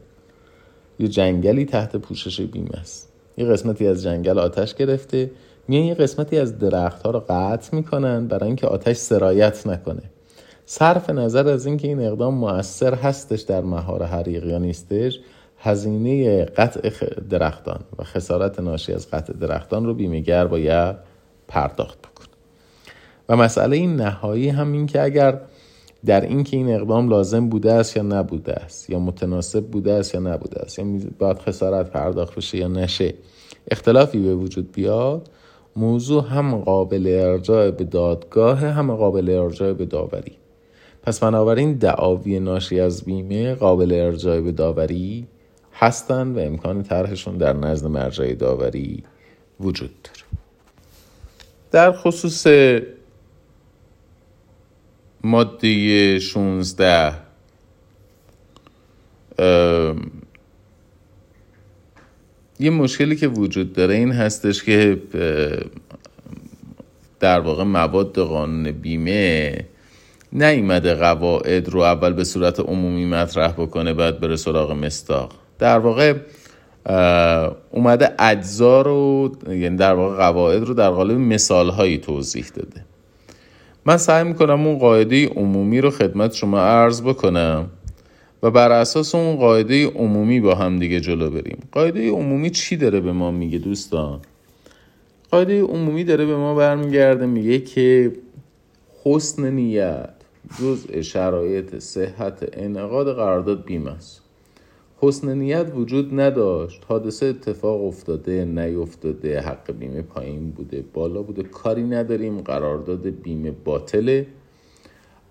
یه 1.00 1.08
جنگلی 1.08 1.66
تحت 1.66 1.96
پوشش 1.96 2.42
بیمه 2.42 2.76
است. 2.82 3.12
یه 3.38 3.46
قسمتی 3.46 3.88
از 3.88 4.04
جنگل 4.04 4.40
آتش 4.40 4.76
گرفته 4.76 5.32
میان 5.68 5.84
یه 5.84 5.94
قسمتی 5.94 6.38
از 6.38 6.60
درخت 6.60 7.04
ها 7.04 7.12
رو 7.12 7.24
قطع 7.30 7.76
می‌کنن 7.76 8.28
برای 8.28 8.48
اینکه 8.48 8.68
آتش 8.68 8.98
سرایت 8.98 9.68
نکنه. 9.68 10.04
صرف 10.66 11.10
نظر 11.10 11.48
از 11.48 11.66
اینکه 11.66 11.88
این 11.88 12.00
اقدام 12.00 12.34
مؤثر 12.34 12.94
هستش 12.94 13.42
در 13.42 13.62
مهار 13.62 14.04
حریق 14.04 14.46
یا 14.46 14.58
نیستش 14.58 15.20
هزینه 15.60 16.46
قطع 16.46 16.90
درختان 17.30 17.80
و 18.00 18.04
خسارت 18.04 18.60
ناشی 18.60 18.94
از 18.94 19.12
قطع 19.12 19.34
درختان 19.34 19.86
رو 19.86 19.94
بیمهگر 19.94 20.48
باید 20.48 20.96
پرداخت 21.48 22.00
بکنه 22.00 22.28
و 23.30 23.36
مسئله 23.36 23.76
این 23.76 23.96
نهایی 23.96 24.50
هم 24.50 24.72
این 24.72 24.86
که 24.86 25.02
اگر 25.02 25.40
در 26.06 26.22
اینکه 26.22 26.58
این 26.58 26.76
اقدام 26.76 27.10
لازم 27.10 27.50
بوده 27.50 27.74
است 27.74 27.98
یا 27.98 28.04
نبوده 28.04 28.54
است 28.54 28.90
یا 28.90 29.00
متناسب 29.00 29.66
بوده 29.66 29.94
است 29.94 30.16
یا 30.16 30.22
نبوده 30.22 30.62
است 30.62 30.80
یا 30.80 30.86
باید 31.20 31.40
خسارت 31.40 31.90
پرداخت 31.90 32.36
بشه 32.36 32.58
یا 32.58 32.68
نشه 32.68 33.14
اختلافی 33.72 34.20
به 34.20 34.36
وجود 34.36 34.72
بیاد 34.72 35.30
موضوع 35.76 36.28
هم 36.28 36.56
قابل 36.56 37.08
ارجاع 37.08 37.72
به 37.72 37.84
دادگاه 37.84 38.60
هم 38.60 38.96
قابل 38.96 39.30
ارجاع 39.30 39.74
به 39.74 39.86
داوری. 39.86 40.32
پس 41.04 41.20
بنابراین 41.20 41.74
دعاوی 41.74 42.40
ناشی 42.40 42.80
از 42.80 43.04
بیمه 43.04 43.56
قابل 43.56 43.92
ارجاع 43.92 44.42
به 44.42 44.52
داوری 44.52 45.28
هستند 45.74 46.38
و 46.38 46.40
امکان 46.40 46.84
طرحشون 46.84 47.38
در 47.38 47.54
نزد 47.54 47.88
مرجع 47.88 48.34
داوری 48.34 49.04
وجود 49.60 49.92
داره. 50.04 50.28
در 51.72 51.92
خصوص 51.92 52.48
ماده 55.24 56.20
16 56.20 57.14
یه 62.60 62.70
مشکلی 62.70 63.16
که 63.16 63.28
وجود 63.28 63.74
داره 63.74 63.96
این 63.96 64.12
هستش 64.12 64.64
که 64.64 65.02
در 67.20 67.40
واقع 67.40 67.64
مواد 67.64 68.20
قانون 68.20 68.72
بیمه 68.72 69.66
نیومده 70.34 70.94
قواعد 70.96 71.70
رو 71.70 71.80
اول 71.80 72.14
به 72.14 72.24
صورت 72.24 72.60
عمومی 72.60 73.06
مطرح 73.06 73.52
بکنه 73.52 73.94
بعد 73.94 74.20
بره 74.20 74.36
سراغ 74.36 74.72
مستاق. 74.72 75.32
در 75.60 75.80
واقع 75.80 76.14
اومده 77.72 78.12
اجزا 78.20 78.82
رو 78.82 79.32
یعنی 79.48 79.78
در 79.78 79.94
واقع 79.94 80.18
قواعد 80.18 80.64
رو 80.64 80.74
در 80.74 80.90
قالب 80.90 81.18
مثال 81.18 81.70
هایی 81.70 81.98
توضیح 81.98 82.46
داده. 82.56 82.86
من 83.86 83.98
سعی 83.98 84.24
می‌کنم 84.24 84.68
اون 84.68 84.78
قاعده 84.78 85.28
عمومی 85.28 85.82
رو 85.82 85.90
خدمت 85.90 86.34
شما 86.34 86.60
عرض 86.60 87.02
بکنم. 87.02 87.70
و 88.44 88.52
بر 88.52 88.72
اساس 88.72 89.16
اون 89.16 89.36
قاعده 89.36 89.88
عمومی 89.88 90.40
با 90.40 90.56
هم 90.56 90.80
دیگه 90.80 91.00
جلو 91.00 91.30
بریم. 91.30 91.58
قاعده 91.72 92.10
عمومی 92.10 92.50
چی 92.50 92.78
داره 92.78 93.00
به 93.00 93.12
ما 93.12 93.32
میگه 93.32 93.58
دوستان؟ 93.58 94.20
قاعده 95.32 95.62
عمومی 95.62 96.04
داره 96.04 96.26
به 96.26 96.36
ما 96.36 96.56
برمیگرده 96.56 97.26
میگه 97.26 97.60
که 97.60 98.12
حسن 99.04 99.50
نیت 99.50 100.10
جزء 100.60 101.02
شرایط 101.02 101.78
صحت 101.78 102.50
انعقاد 102.54 103.16
قرارداد 103.16 103.66
بیمه 103.66 103.92
است. 103.92 104.22
حسن 104.98 105.38
نیت 105.38 105.72
وجود 105.76 106.20
نداشت. 106.20 106.82
حادثه 106.88 107.26
اتفاق 107.26 107.86
افتاده 107.86 108.46
نیفتاده 108.46 109.42
حق 109.42 109.72
بیمه 109.72 110.02
پایین 110.02 110.52
بوده 110.52 110.84
بالا 110.94 111.22
بوده 111.22 111.44
کاری 111.44 111.84
نداریم 111.84 112.42
قرارداد 112.42 113.08
بیمه 113.08 113.52
باطله. 113.52 114.28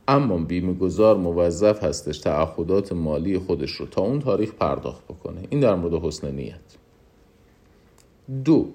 اما 0.09 0.39
بیمه 0.39 0.75
گذار 0.75 1.17
موظف 1.17 1.85
هستش 1.85 2.19
تعهدات 2.19 2.93
مالی 2.93 3.39
خودش 3.39 3.71
رو 3.71 3.87
تا 3.87 4.03
اون 4.03 4.21
تاریخ 4.21 4.53
پرداخت 4.53 5.05
بکنه. 5.05 5.41
این 5.51 5.61
در 5.61 5.75
مورد 5.75 6.05
حسن 6.05 6.35
نیت. 6.35 6.61
دو 8.45 8.69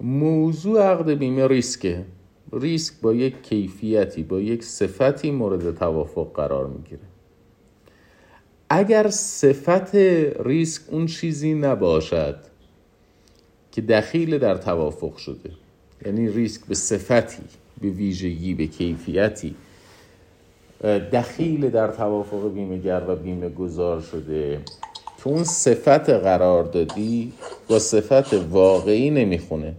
موضوع 0.00 0.82
عقد 0.82 1.10
بیمه 1.10 1.46
ریسکه. 1.46 2.04
ریسک 2.52 2.94
با 3.02 3.14
یک 3.14 3.42
کیفیتی 3.42 4.22
با 4.22 4.40
یک 4.40 4.64
صفتی 4.64 5.30
مورد 5.30 5.78
توافق 5.78 6.32
قرار 6.34 6.66
می‌گیره. 6.66 7.02
اگر 8.70 9.08
صفت 9.10 9.94
ریسک 10.44 10.82
اون 10.90 11.06
چیزی 11.06 11.54
نباشد 11.54 12.36
که 13.72 13.80
دخیل 13.80 14.38
در 14.38 14.54
توافق 14.54 15.16
شده 15.16 15.50
یعنی 16.06 16.28
ریسک 16.28 16.66
به 16.66 16.74
صفتی 16.74 17.42
به 17.80 17.88
ویژگی 17.88 18.54
به 18.54 18.66
کیفیتی 18.66 19.54
دخیل 20.84 21.70
در 21.70 21.88
توافق 21.88 22.54
بیمهگر 22.54 23.02
و 23.08 23.16
بیمه 23.16 23.48
گذار 23.48 24.00
شده. 24.00 24.60
که 25.18 25.28
اون 25.28 25.44
صفت 25.44 26.10
قرار 26.10 26.64
دادی 26.64 27.32
با 27.68 27.78
صفت 27.78 28.34
واقعی 28.50 29.10
نمی‌خونه. 29.10 29.74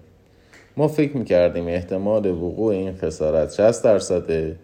ما 0.77 0.88
فکر 0.88 1.17
می‌کردیم 1.17 1.67
احتمال 1.67 2.25
وقوع 2.25 2.74
این 2.74 2.97
خسارت 2.97 3.53
60 3.53 3.83
درصده 3.83 4.55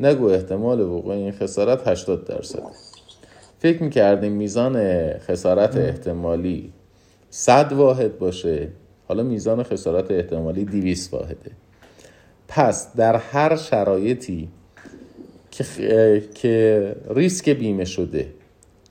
نگو 0.00 0.26
احتمال 0.26 0.80
وقوع 0.80 1.14
این 1.14 1.32
خسارت 1.32 1.88
80 1.88 2.24
درصده 2.24 2.62
فکر 3.58 3.82
می‌کردیم 3.82 4.32
میزان 4.32 5.12
خسارت 5.18 5.76
احتمالی 5.76 6.72
100 7.30 7.72
واحد 7.72 8.18
باشه. 8.18 8.68
حالا 9.08 9.22
میزان 9.22 9.62
خسارت 9.62 10.10
احتمالی 10.10 10.64
200 10.64 11.14
واحده. 11.14 11.50
پس 12.48 12.96
در 12.96 13.16
هر 13.16 13.56
شرایطی 13.56 14.48
که, 15.58 16.22
که 16.34 16.96
ریسک 17.10 17.48
بیمه 17.48 17.84
شده. 17.84 18.26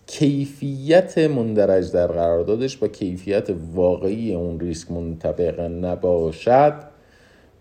کیفیت 0.07 1.17
مندرج 1.17 1.91
در 1.91 2.07
قراردادش 2.07 2.77
با 2.77 2.87
کیفیت 2.87 3.47
واقعی 3.73 4.35
اون 4.35 4.59
ریسک 4.59 4.91
منطبق 4.91 5.59
نباشد 5.59 6.73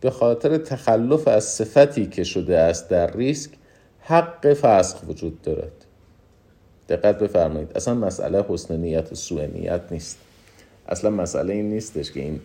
به 0.01 0.11
خاطر 0.11 0.59
تخلف 0.59 1.29
از 1.29 1.45
صفتی 1.45 2.07
که 2.07 2.25
شده 2.25 2.59
است 2.59 2.89
در 2.89 3.17
ریسک 3.17 3.51
حق 4.01 4.53
فسخ 4.53 5.09
وجود 5.09 5.43
دارد. 5.43 5.73
دقت 6.89 7.19
بفرمایید. 7.19 7.73
اصلا 7.75 7.95
مسئله 7.95 8.45
حسن 8.49 8.77
نیت 8.77 9.13
و 9.13 9.15
سوء 9.15 9.47
نیت 9.47 9.83
نیست. 9.91 10.19
اصلا 10.89 11.11
مسئله 11.11 11.55
این 11.55 11.71
نیستش 11.71 12.13
که 12.13 12.21
این 12.21 12.41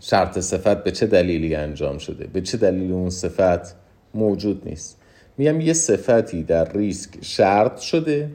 شرط 0.00 0.38
صفت 0.38 0.84
به 0.84 0.90
چه 0.90 1.06
دلیلی 1.06 1.54
انجام 1.54 1.98
شده. 1.98 2.26
به 2.26 2.40
چه 2.40 2.58
دلیلی 2.58 2.92
اون 2.92 3.10
صفت 3.10 3.74
موجود 4.14 4.62
نیست. 4.68 5.00
میگم 5.38 5.60
یه 5.60 5.72
صفتی 5.72 6.42
در 6.42 6.72
ریسک 6.72 7.10
شرط 7.20 7.80
شده. 7.80 8.30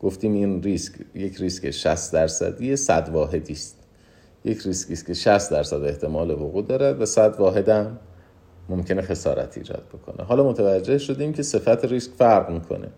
گفتیم 0.00 0.32
این 0.32 0.62
ریسک 0.62 0.94
یک 1.14 1.36
ریسک 1.36 1.70
60 1.70 2.12
درصدی 2.12 2.76
100 2.76 3.08
واحدی 3.08 3.52
است. 3.52 3.76
یک 4.44 4.60
ریسکی 4.66 4.92
است 4.92 5.06
که 5.06 5.14
60 5.14 5.50
درصد 5.50 5.82
احتمال 5.82 6.30
وقوع 6.30 6.62
داره 6.62 6.92
و 6.92 7.06
100 7.06 7.36
واحد 7.38 7.68
هم 7.68 7.98
ممکنه 8.68 9.02
خسارت 9.02 9.58
ایجاد 9.58 9.84
بکنه. 9.92 10.26
حالا 10.26 10.44
متوجه 10.44 10.98
شدیم 10.98 11.32
که 11.32 11.42
صفت 11.42 11.84
ریسک 11.84 12.10
فرق 12.12 12.50
می‌کنه. 12.50 12.88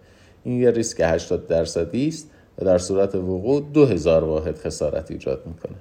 این 0.45 0.61
یه 0.61 0.71
ریسک 0.71 1.01
80 1.01 1.47
درصدی 1.47 2.09
است 2.09 2.31
و 2.59 2.65
در 2.65 2.79
صورت 2.79 3.15
وقوع 3.15 3.71
2000 3.73 4.25
واحد 4.25 4.59
خسارت 4.59 5.11
ایجاد 5.11 5.47
می‌کنه. 5.47 5.77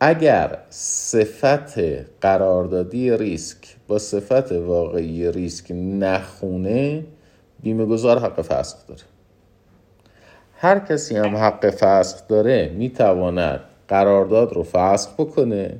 اگر 0.00 0.58
صفت 0.70 1.78
قراردادی 2.20 3.16
ریسک 3.16 3.58
با 3.88 3.98
صفت 3.98 4.52
واقعی 4.52 5.32
ریسک 5.32 5.72
نخونه 5.72 7.04
بیمه 7.62 7.84
گذار 7.84 8.18
حق 8.18 8.42
فسخ 8.42 8.86
داره. 8.86 9.00
هر 10.54 10.78
کسی 10.78 11.16
هم 11.16 11.36
حق 11.36 11.70
فسخ 11.70 12.28
داره 12.28 12.72
می‌تواند 12.74 13.60
قرارداد 13.88 14.52
رو 14.52 14.62
فسخ 14.62 15.14
بکنه 15.18 15.76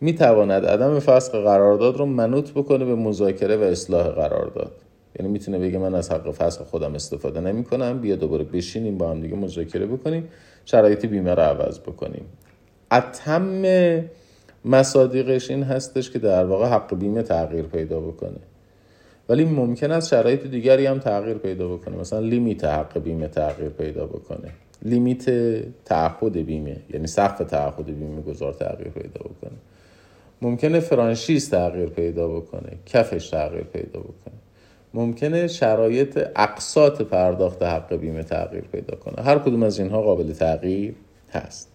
می‌تواند 0.00 0.66
عدم 0.66 0.98
فسخ 0.98 1.32
قرارداد 1.32 1.96
رو 1.96 2.06
منوط 2.06 2.50
بکنه 2.50 2.84
به 2.84 2.94
مذاکره 2.94 3.56
و 3.56 3.60
اصلاح 3.62 4.08
قرارداد. 4.08 4.72
یعنی 5.18 5.32
می‌تونه 5.32 5.58
بگه 5.58 5.78
من 5.78 5.94
از 5.94 6.12
حق 6.12 6.30
فسخ 6.30 6.62
خودم 6.62 6.94
استفاده 6.94 7.40
نمی 7.40 7.64
کنم 7.64 8.00
بیا 8.00 8.16
دوباره 8.16 8.44
بشینیم 8.44 8.98
با 8.98 9.10
هم 9.10 9.20
دیگه 9.20 9.36
مذاکره 9.36 9.86
بکنیم 9.86 10.28
شرایط 10.64 11.06
بیمه 11.06 11.34
رو 11.34 11.42
عوض 11.42 11.78
بکنیم. 11.80 12.24
اتم 12.92 13.62
مصادیقش 14.64 15.50
این 15.50 15.62
هستش 15.62 16.10
که 16.10 16.18
در 16.18 16.44
واقع 16.44 16.66
حق 16.66 16.98
بیمه 16.98 17.22
تغییر 17.22 17.64
پیدا 17.64 18.00
بکنه. 18.00 18.40
ولی 19.28 19.44
ممکن 19.44 19.92
است 19.92 20.08
شرایط 20.08 20.46
دیگری 20.46 20.86
هم 20.86 20.98
تغییر 20.98 21.38
پیدا 21.38 21.68
بکنه. 21.68 21.96
مثلا 21.96 22.18
لیمیت 22.18 22.64
حق 22.64 22.98
بیمه 22.98 23.28
تغییر 23.28 23.68
پیدا 23.68 24.06
بکنه. 24.06 24.50
لیمیت 24.82 25.24
تعهد 25.84 26.32
بیمه 26.32 26.76
یعنی 26.94 27.06
سقف 27.06 27.38
تعهد 27.38 27.86
بیمه 27.86 28.22
گذار 28.22 28.52
تغییر 28.52 28.88
پیدا 28.88 29.20
بکنه. 29.20 29.58
ممکنه 30.42 30.80
فرانشیز 30.80 31.50
تغییر 31.50 31.88
پیدا 31.88 32.28
بکنه. 32.28 32.70
کفش 32.86 33.30
تغییر 33.30 33.64
پیدا 33.64 34.00
بکنه. 34.00 34.34
ممکنه 34.94 35.46
شرایط 35.46 36.28
اقساط 36.36 37.02
پرداخت 37.02 37.62
حق 37.62 37.94
بیمه 37.96 38.22
تغییر 38.22 38.64
پیدا 38.64 38.96
کنه. 38.96 39.24
هر 39.24 39.38
کدوم 39.38 39.62
از 39.62 39.78
اینها 39.78 40.02
قابل 40.02 40.32
تغییر 40.32 40.94
هست. 41.30 41.71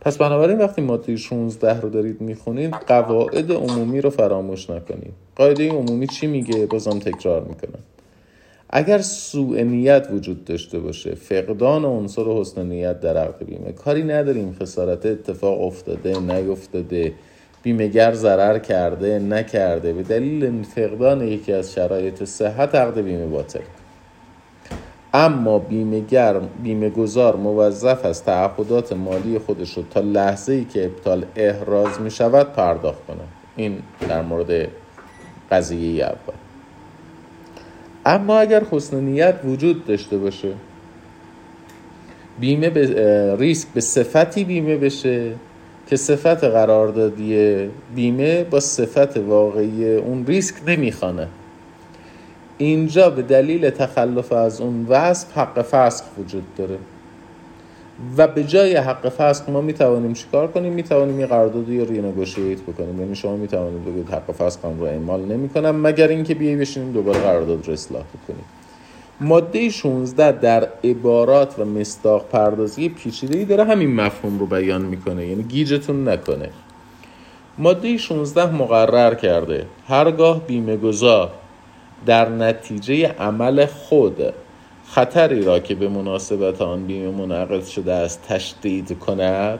پس 0.00 0.18
بنابراین 0.18 0.58
وقتی 0.58 0.82
ماده 0.82 1.16
16 1.16 1.80
رو 1.80 1.88
دارید 1.88 2.20
می‌خونید 2.20 2.74
قواعد 2.86 3.52
عمومی 3.52 4.00
رو 4.00 4.10
فراموش 4.10 4.70
نکنید. 4.70 5.12
قاعده 5.36 5.68
عمومی 5.68 6.06
چی 6.06 6.26
میگه؟ 6.26 6.66
بازم 6.66 6.98
تکرار 6.98 7.44
می‌کنم. 7.44 7.80
اگر 8.70 8.98
سوء 8.98 9.62
نیت 9.62 10.08
وجود 10.12 10.44
داشته 10.44 10.78
باشه 10.78 11.14
فقدان 11.14 11.84
عنصر 11.84 12.22
حسن 12.22 12.66
نیت 12.66 13.00
در 13.00 13.16
عقد 13.16 13.44
بیمه. 13.44 13.72
کاری 13.72 14.02
نداریم 14.02 14.56
خسارت 14.60 15.06
اتفاق 15.06 15.62
افتاده 15.62 16.20
نیفتاده 16.20 17.12
بیمهگر 17.62 18.12
ضرر 18.12 18.58
کرده 18.58 19.18
نکرده. 19.18 19.92
به 19.92 20.02
دلیل 20.02 20.62
فقدان 20.62 21.28
یکی 21.28 21.52
از 21.52 21.72
شرایط 21.72 22.24
صحت 22.24 22.74
عقد 22.74 23.00
بیمه 23.00 23.26
باطل. 23.26 23.60
اما 25.14 25.58
بیمهگر 25.58 26.40
بیمه 26.62 26.90
گذار 26.90 27.36
موظف 27.36 28.04
است 28.04 28.26
تعهدات 28.26 28.92
مالی 28.92 29.38
خودش 29.38 29.76
رو 29.76 29.82
تا 29.90 30.00
لحظه 30.00 30.52
ای 30.52 30.64
که 30.64 30.84
ابطال 30.84 31.24
احراز 31.36 32.00
می 32.00 32.10
شود 32.10 32.52
پرداخت 32.52 33.06
کنه. 33.06 33.16
این 33.56 33.78
در 34.08 34.22
مورد 34.22 34.68
قضیه 35.50 36.04
اول. 36.04 36.34
اما 38.06 38.38
اگر 38.38 38.62
حسن 38.70 39.00
نیت 39.00 39.34
وجود 39.44 39.86
داشته 39.86 40.18
باشه 40.18 40.52
بیمه 42.40 42.70
به 42.70 43.36
ریسک 43.36 43.68
به 43.74 43.80
صفتی 43.80 44.44
بیمه 44.44 44.76
بشه 44.76 45.32
که 45.86 45.96
صفت 45.96 46.44
قراردادی 46.44 47.68
بیمه 47.94 48.44
با 48.44 48.60
صفت 48.60 49.16
واقعی 49.16 49.96
اون 49.96 50.26
ریسک 50.26 50.54
نمی‌خوانه. 50.66 51.28
اینجا 52.60 53.10
به 53.10 53.22
دلیل 53.22 53.70
تخلف 53.70 54.32
از 54.32 54.60
اون 54.60 54.86
وصف 54.88 55.38
حق 55.38 55.62
فسخ 55.62 56.04
وجود 56.18 56.42
داره. 56.56 56.78
و 58.16 58.28
به 58.28 58.44
جای 58.44 58.76
حق 58.76 59.08
فسخ 59.08 59.48
ما 59.48 59.60
می 59.60 59.72
توانیم 59.72 60.12
چیکار 60.12 60.46
کنیم؟ 60.46 60.72
می 60.72 60.82
توانیم 60.82 61.18
این 61.18 61.26
قرارداد 61.26 61.70
رو 61.70 61.84
رینگوشیت 61.84 62.60
بکنیم. 62.60 63.00
یعنی 63.00 63.14
شما 63.14 63.36
می 63.36 63.48
توانید 63.48 63.84
بگید 63.84 64.10
حق 64.10 64.32
فسخ 64.32 64.60
رو 64.64 64.82
اعمال 64.82 65.20
نمی 65.20 65.48
کنم 65.48 65.80
مگر 65.80 66.08
اینکه 66.08 66.34
بیای 66.34 66.56
بشینیم 66.56 66.92
دوباره 66.92 67.18
قرارداد 67.18 67.66
رو 67.66 67.72
اصلاح 67.72 68.02
بکنیم. 68.02 68.44
ماده 69.20 69.68
16 69.68 70.32
در 70.32 70.68
عبارات 70.84 71.58
و 71.58 71.64
مستاق 71.64 72.28
پردازی 72.28 72.88
پیچیده 72.88 73.38
ای 73.38 73.44
داره 73.44 73.64
همین 73.64 73.94
مفهوم 73.94 74.38
رو 74.38 74.46
بیان 74.46 74.82
می‌کنه. 74.82 75.26
یعنی 75.26 75.42
گیجتون 75.42 76.08
نکنه. 76.08 76.50
ماده 77.58 77.96
16 77.96 78.54
مقرر 78.54 79.14
کرده 79.14 79.66
هرگاه 79.88 80.46
بیمه 80.46 80.76
گذار 80.76 81.30
در 82.06 82.28
نتیجه 82.28 83.06
عمل 83.06 83.66
خود 83.66 84.32
خطری 84.86 85.42
را 85.42 85.58
که 85.58 85.74
به 85.74 85.88
مناسبت 85.88 86.62
آن 86.62 86.86
بیمه 86.86 87.10
منعقد 87.10 87.64
شده 87.64 87.92
است 87.92 88.22
تشدید 88.28 88.98
کند؟ 88.98 89.58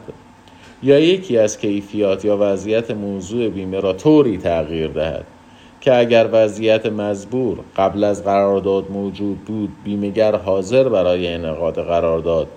یا 0.82 0.98
یکی 0.98 1.38
از 1.38 1.58
کیفیات 1.58 2.24
یا 2.24 2.36
وضعیت 2.40 2.90
موضوع 2.90 3.48
بیمه 3.48 3.80
را 3.80 3.92
طوری 3.92 4.38
تغییر 4.38 4.88
دهد 4.88 5.24
که 5.80 5.98
اگر 5.98 6.28
وضعیت 6.32 6.86
مزبور 6.86 7.58
قبل 7.76 8.04
از 8.04 8.24
قرارداد 8.24 8.90
موجود 8.90 9.44
بود 9.44 9.70
بیمهگر 9.84 10.36
حاضر 10.36 10.88
برای 10.88 11.34
انعقاد 11.34 11.74
قرارداد 11.84 12.48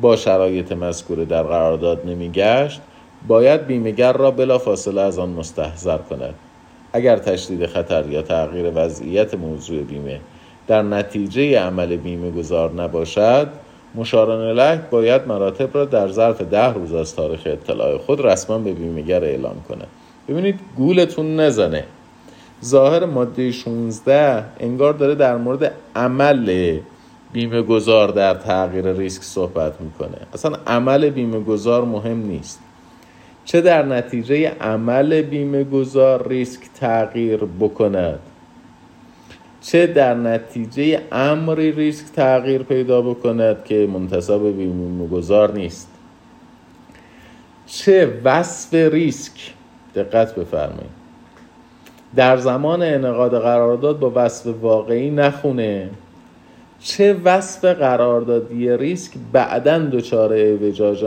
با 0.00 0.16
شرایط 0.16 0.72
مذکوره 0.72 1.24
در 1.24 1.42
قرارداد 1.42 2.06
نمیگشت 2.06 2.80
باید 3.28 3.66
بیمهگر 3.66 4.12
را 4.12 4.30
بلافاصله 4.30 5.00
از 5.00 5.18
آن 5.18 5.28
مستحضر 5.28 5.98
کند. 5.98 6.34
اگر 6.92 7.16
تشدید 7.16 7.66
خطر 7.66 8.04
یا 8.10 8.22
تغییر 8.22 8.72
وضعیت 8.74 9.34
موضوع 9.34 9.82
بیمه 9.82 10.20
در 10.66 10.82
نتیجه 10.82 11.58
عمل 11.60 11.96
بیمه 11.96 12.30
گذار 12.30 12.72
نباشد 12.72 13.48
مشاران 13.94 14.52
له 14.52 14.80
باید 14.90 15.28
مراتب 15.28 15.76
را 15.76 15.84
در 15.84 16.08
ظرف 16.08 16.42
ده 16.42 16.72
روز 16.72 16.94
از 16.94 17.16
تاریخ 17.16 17.40
اطلاع 17.46 17.98
خود 17.98 18.26
رسما 18.26 18.58
به 18.58 18.72
بیمهگر 18.72 19.24
اعلام 19.24 19.56
کند. 19.68 19.86
ببینید 20.28 20.60
گولتون 20.76 21.40
نزنه. 21.40 21.84
ظاهر 22.64 23.04
ماده 23.04 23.52
16 23.52 24.44
انگار 24.60 24.92
داره 24.92 25.14
در 25.14 25.36
مورد 25.36 25.72
عمل 25.96 26.78
بیمه 27.32 27.62
گذار 27.62 28.08
در 28.08 28.34
تغییر 28.34 28.92
ریسک 28.92 29.22
صحبت 29.22 29.80
می‌کنه. 29.80 30.18
اصلا 30.34 30.56
عمل 30.66 31.10
بیمه 31.10 31.40
گذار 31.40 31.84
مهم 31.84 32.26
نیست. 32.26 32.60
چه 33.44 33.60
در 33.60 33.84
نتیجه 33.84 34.48
عمل 34.60 35.22
بیمه 35.22 35.64
گذار 35.64 36.28
ریسک 36.28 36.60
تغییر 36.74 37.40
بکند؟ 37.60 38.18
چه 39.60 39.86
در 39.86 40.14
نتیجه 40.14 41.00
امری 41.12 41.72
ریسک 41.72 42.06
تغییر 42.06 42.62
پیدا 42.62 43.02
بکند 43.02 43.64
که 43.64 43.88
منتصب 43.92 44.56
بیمه 44.56 45.08
گذار 45.08 45.52
نیست؟ 45.52 45.88
چه 47.66 48.20
وصف 48.24 48.74
ریسک؟ 48.74 49.52
دقت 49.94 50.34
بفرمایید. 50.34 51.02
در 52.16 52.36
زمان 52.36 52.82
انعقاد 52.82 53.42
قرارداد 53.42 53.98
با 53.98 54.12
وصف 54.14 54.46
واقعی 54.46 55.10
نخونه. 55.10 55.90
چه 56.84 57.14
وصف 57.24 57.64
قراردادی 57.64 58.76
ریسک 58.76 59.12
بعدا 59.32 59.78
دچار 59.78 60.32
اعوجاج 60.32 61.04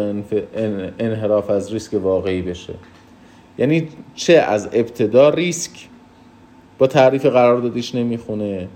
انحراف 0.99 1.49
از 1.49 1.73
ریسک 1.73 1.93
واقعی 1.93 2.41
بشه؟ 2.41 2.73
یعنی 3.57 3.87
چه 4.15 4.33
از 4.33 4.69
ابتدا 4.73 5.29
ریسک 5.29 5.71
با 6.77 6.87
تعریف 6.87 7.25
قراردادیش 7.25 7.95
نمی‌خونه؟ 7.95 8.67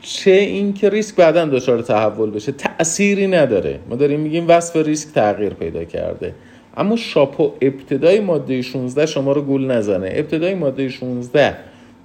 چه 0.00 0.30
اینکه 0.30 0.90
ریسک 0.90 1.16
بعدا 1.16 1.44
دچار 1.44 1.82
تحول 1.82 2.30
بشه؟ 2.30 2.52
تأثیری 2.52 3.26
نداره. 3.26 3.78
ما 3.88 3.96
داریم 3.96 4.20
میگیم 4.20 4.44
وصف 4.48 4.76
ریسک 4.76 5.14
تغییر 5.14 5.54
پیدا 5.54 5.84
کرده. 5.84 6.34
اما 6.76 6.96
شاپو 6.96 7.52
ابتدای 7.60 8.20
ماده 8.20 8.62
16 8.62 9.06
شما 9.06 9.32
رو 9.32 9.42
گول 9.42 9.70
نزنه. 9.70 10.12
ابتدای 10.14 10.54
ماده 10.54 10.88
16 10.88 11.56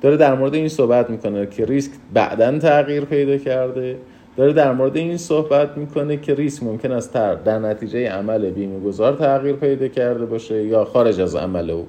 داره 0.01 0.17
در 0.17 0.35
مورد 0.35 0.53
این 0.53 0.67
صحبت 0.67 1.09
می‌کنه 1.09 1.45
که 1.45 1.65
ریسک 1.65 1.91
بعدا 2.13 2.59
تغییر 2.59 3.05
پیدا 3.05 3.37
کرده. 3.37 3.97
داره 4.37 4.53
در 4.53 4.73
مورد 4.73 4.97
این 4.97 5.17
صحبت 5.17 5.77
می‌کنه 5.77 6.17
که 6.17 6.35
ریسک 6.35 6.63
ممکن 6.63 6.91
است 6.91 7.13
در 7.13 7.59
نتیجه 7.59 8.09
عمل 8.09 8.49
بیمه 8.49 8.79
گذار 8.79 9.13
تغییر 9.13 9.55
پیدا 9.55 9.87
کرده 9.87 10.25
باشه 10.25 10.63
یا 10.63 10.85
خارج 10.85 11.21
از 11.21 11.35
عمل 11.35 11.69
او. 11.69 11.87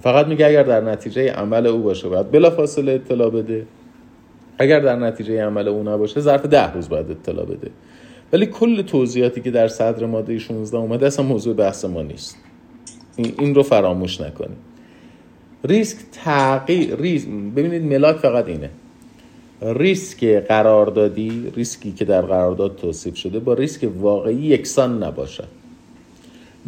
فقط 0.00 0.26
میگه 0.26 0.46
اگر 0.46 0.62
در 0.62 0.80
نتیجه 0.80 1.32
عمل 1.32 1.66
او 1.66 1.82
باشه 1.82 2.08
باید 2.08 2.30
بلا 2.30 2.50
فاصله 2.50 2.92
اطلاع 2.92 3.30
بده. 3.30 3.66
اگر 4.58 4.80
در 4.80 4.96
نتیجه 4.96 5.44
عمل 5.44 5.68
او 5.68 5.82
نباشه 5.82 6.20
ظرف 6.20 6.46
ده 6.46 6.72
روز 6.72 6.88
باید 6.88 7.10
اطلاع 7.10 7.46
بده. 7.46 7.70
ولی 8.32 8.46
کل 8.46 8.82
توضیحاتی 8.82 9.40
که 9.40 9.50
در 9.50 9.68
صدر 9.68 10.06
ماده 10.06 10.38
16 10.38 10.78
اومده 10.78 11.06
اصلا 11.06 11.24
موضوع 11.24 11.54
بحث 11.54 11.84
ما 11.84 12.02
نیست. 12.02 12.36
این 13.16 13.54
رو 13.54 13.62
فراموش 13.62 14.20
نکنید 14.20 14.56
ریسک 15.64 15.98
تغییر 16.12 16.96
ریسک 16.96 17.28
ببینید 17.28 17.82
ملاک 17.82 18.16
فقط 18.16 18.48
اینه. 18.48 18.70
ریسک 19.62 20.24
قراردادی 20.24 21.52
ریسکی 21.56 21.92
که 21.92 22.04
در 22.04 22.22
قرارداد 22.22 22.76
توصیف 22.76 23.16
شده 23.16 23.38
با 23.38 23.54
ریسک 23.54 23.88
واقعی 24.00 24.34
یکسان 24.34 25.02
نباشد 25.02 25.48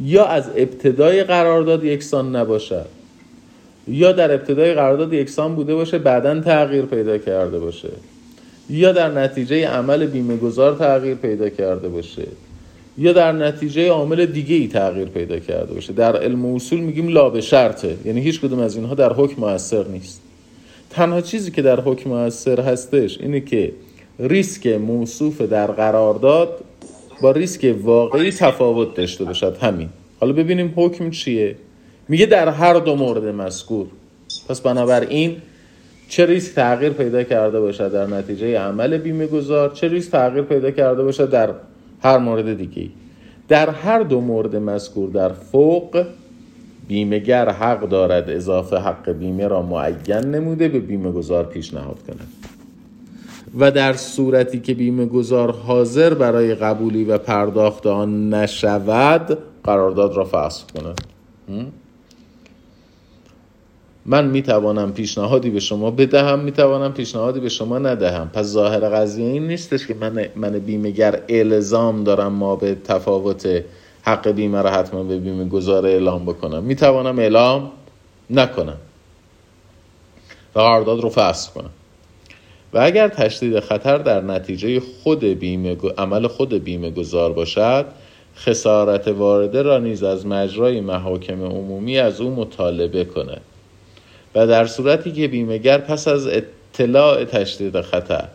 یا 0.02 0.24
از 0.24 0.50
ابتدای 0.56 1.24
قرارداد 1.24 1.84
یکسان 1.84 2.36
نباشد 2.36 2.86
یا 3.88 4.12
در 4.12 4.32
ابتدای 4.32 4.74
قرارداد 4.74 5.12
یکسان 5.12 5.54
بوده 5.54 5.74
باشه 5.74 5.98
بعدا 5.98 6.40
تغییر 6.40 6.84
پیدا 6.84 7.18
کرده 7.18 7.58
باشه. 7.58 7.88
یا 8.70 8.92
در 8.92 9.10
نتیجه 9.10 9.68
عمل 9.68 10.06
بیمه 10.06 10.36
گذار 10.36 10.76
تغییر 10.76 11.14
پیدا 11.14 11.48
کرده 11.48 11.88
باشه. 11.88 12.26
یا 12.98 13.12
در 13.12 13.32
نتیجه 13.32 13.88
عامل 13.88 14.26
دیگه 14.26 14.54
ای 14.54 14.68
تغییر 14.68 15.08
پیدا 15.08 15.38
کرده 15.38 15.74
باشه. 15.74 15.92
در 15.92 16.16
علم 16.16 16.54
اصول 16.54 16.80
میگیم 16.80 17.08
لا 17.08 17.30
به 17.30 17.40
شرطه 17.40 17.96
یعنی 18.04 18.20
هیچ 18.20 18.40
کدوم 18.40 18.58
از 18.58 18.76
اینها 18.76 18.94
در 18.94 19.12
حکم 19.12 19.40
موثر 19.40 19.84
نیست. 19.88 20.20
تنها 20.92 21.20
چیزی 21.20 21.50
که 21.50 21.62
در 21.62 21.80
حکم 21.80 22.10
موثر 22.10 22.60
هستش 22.60 23.20
اینه 23.20 23.40
که 23.40 23.72
ریسک 24.18 24.66
موصوف 24.66 25.40
در 25.40 25.66
قرارداد 25.66 26.64
با 27.22 27.30
ریسک 27.30 27.74
واقعی 27.82 28.30
تفاوت 28.30 28.94
داشته 28.94 29.24
باشد. 29.24 29.56
همین. 29.60 29.88
حالا 30.20 30.32
ببینیم 30.32 30.72
حکم 30.76 31.10
چیه. 31.10 31.56
میگه 32.08 32.26
در 32.26 32.48
هر 32.48 32.74
دو 32.74 32.96
مورد 32.96 33.24
مذکور. 33.24 33.86
پس 34.48 34.60
بنابراین 34.60 35.36
چه 36.08 36.26
ریسک 36.26 36.54
تغییر 36.54 36.92
پیدا 36.92 37.22
کرده 37.22 37.60
باشد 37.60 37.92
در 37.92 38.06
نتیجه 38.06 38.58
عمل 38.58 38.98
بیمه 38.98 39.26
گذار 39.26 39.70
چه 39.70 39.88
ریسک 39.88 40.10
تغییر 40.10 40.44
پیدا 40.44 40.70
کرده 40.70 41.02
باشد 41.02 41.30
در 41.30 41.50
هر 42.02 42.18
مورد 42.18 42.56
دیگه 42.56 42.88
در 43.48 43.70
هر 43.70 44.02
دو 44.02 44.20
مورد 44.20 44.56
مذکور 44.56 45.10
در 45.10 45.28
فوق 45.28 46.04
بیمهگر 46.88 47.48
حق 47.48 47.88
دارد 47.88 48.30
اضافه 48.30 48.76
حق 48.76 49.10
بیمه 49.10 49.46
را 49.46 49.62
معین 49.62 50.24
نموده 50.24 50.68
به 50.68 50.80
بیمه 50.80 51.12
گذار 51.12 51.44
پیشنهاد 51.44 51.98
کند. 52.06 52.28
و 53.58 53.70
در 53.70 53.92
صورتی 53.92 54.60
که 54.60 54.74
بیمه 54.74 55.06
گذار 55.06 55.52
حاضر 55.52 56.14
برای 56.14 56.54
قبولی 56.54 57.04
و 57.04 57.18
پرداخت 57.18 57.86
آن 57.86 58.34
نشود 58.34 59.38
قرارداد 59.64 60.16
را 60.16 60.24
فسخ 60.24 60.66
کند. 60.66 61.00
من 64.06 64.26
می‌توانم 64.26 64.92
پیشنهادی 64.92 65.50
به 65.50 65.60
شما 65.60 65.90
بدهم 65.90 66.38
می‌توانم 66.38 66.92
پیشنهادی 66.92 67.40
به 67.40 67.48
شما 67.48 67.78
ندهم. 67.78 68.28
پس 68.28 68.46
ظاهر 68.46 68.80
قضیه 68.80 69.26
این 69.26 69.46
نیستش 69.46 69.86
که 69.86 69.94
من 69.94 70.26
من 70.36 70.58
بیمهگر 70.58 71.22
الزام 71.28 72.04
دارم 72.04 72.32
ما 72.32 72.56
به 72.56 72.74
تفاوت 72.74 73.64
حق 74.02 74.28
بیمه 74.28 74.62
را 74.62 74.70
حتما 74.70 75.02
به 75.02 75.18
بیمه 75.18 75.44
گذار 75.44 75.86
اعلام 75.86 76.24
بکنم. 76.24 76.62
می‌توانم 76.62 77.18
اعلام 77.18 77.70
نکنم. 78.30 78.76
و 80.54 80.60
قرارداد 80.60 81.00
رو 81.00 81.08
فصل 81.08 81.52
کنم. 81.52 81.70
و 82.72 82.78
اگر 82.78 83.08
تشدید 83.08 83.60
خطر 83.60 83.98
در 83.98 84.20
نتیجه 84.20 84.80
خود 85.02 85.24
بیمه 85.24 85.76
عمل 85.98 86.26
خود 86.26 86.54
بیمه 86.54 86.90
گذار 86.90 87.32
باشد 87.32 87.86
خسارت 88.36 89.08
وارده 89.08 89.62
را 89.62 89.78
نیز 89.78 90.02
از 90.02 90.26
مجرای 90.26 90.80
محاکم 90.80 91.42
عمومی 91.44 91.98
از 91.98 92.20
او 92.20 92.30
مطالبه 92.30 93.04
کند. 93.04 93.40
و 94.34 94.46
در 94.46 94.66
صورتی 94.66 95.12
که 95.12 95.28
بیمهگر 95.28 95.78
پس 95.78 96.08
از 96.08 96.26
اطلاع 96.26 97.24
تشدید 97.24 97.80
خطر 97.80 98.28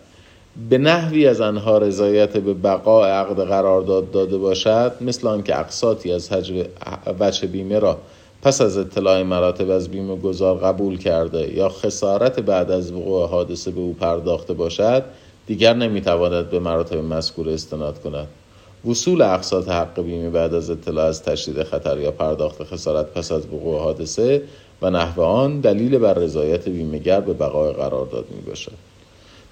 به 0.69 0.77
نحوی 0.77 1.27
از 1.27 1.41
آنها 1.41 1.77
رضایت 1.77 2.37
به 2.37 2.53
بقای 2.53 3.11
عقد 3.11 3.39
قرارداد 3.39 4.11
داده 4.11 4.37
باشد 4.37 4.91
مثل 5.01 5.27
آنکه 5.27 5.59
اقساطی 5.59 6.11
از 6.11 6.29
وجه 7.19 7.47
بیمه 7.47 7.79
را 7.79 7.97
پس 8.41 8.61
از 8.61 8.77
اطلاع 8.77 9.23
مراتب 9.23 9.69
از 9.69 9.89
بیمه 9.89 10.15
گذار 10.15 10.57
قبول 10.57 10.97
کرده 10.97 11.53
یا 11.53 11.69
خسارت 11.69 12.39
بعد 12.39 12.71
از 12.71 12.91
وقوع 12.91 13.27
حادثه 13.27 13.71
به 13.71 13.79
او 13.79 13.93
پرداخته 13.93 14.53
باشد 14.53 15.03
دیگر 15.47 15.73
نمی‌تواند 15.73 16.49
به 16.49 16.59
مراتب 16.59 16.97
مذکور 16.97 17.49
استناد 17.49 18.01
کند. 18.01 18.27
وصول 18.89 19.21
اقساط 19.21 19.69
حق 19.69 20.01
بیمه 20.01 20.29
بعد 20.29 20.53
از 20.53 20.69
اطلاع 20.69 21.05
از 21.05 21.23
تشدید 21.23 21.63
خطر 21.63 21.99
یا 21.99 22.11
پرداخت 22.11 22.63
خسارت 22.63 23.05
پس 23.05 23.31
از 23.31 23.45
وقوع 23.45 23.79
حادثه 23.79 24.41
و 24.81 24.89
نحو 24.89 25.21
آن 25.21 25.59
دلیل 25.59 25.97
بر 25.97 26.13
رضایت 26.13 26.69
بیمهگر 26.69 27.19
به 27.19 27.33
بقای 27.33 27.73
قرارداد 27.73 28.25
می 28.35 28.41
باشد 28.41 28.86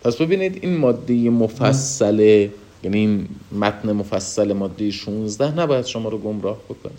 پس 0.06 0.16
ببینید 0.16 0.60
این 0.62 0.78
ماده 0.78 1.14
مفصله 1.30 2.52
یعنی 2.84 2.98
این 2.98 3.28
متن 3.52 3.92
مفصل 3.92 4.54
ماده 4.54 4.92
16 4.92 5.60
نباید 5.60 5.86
شما 5.86 6.10
رو 6.10 6.18
گمراه 6.18 6.58
بکنه. 6.58 6.92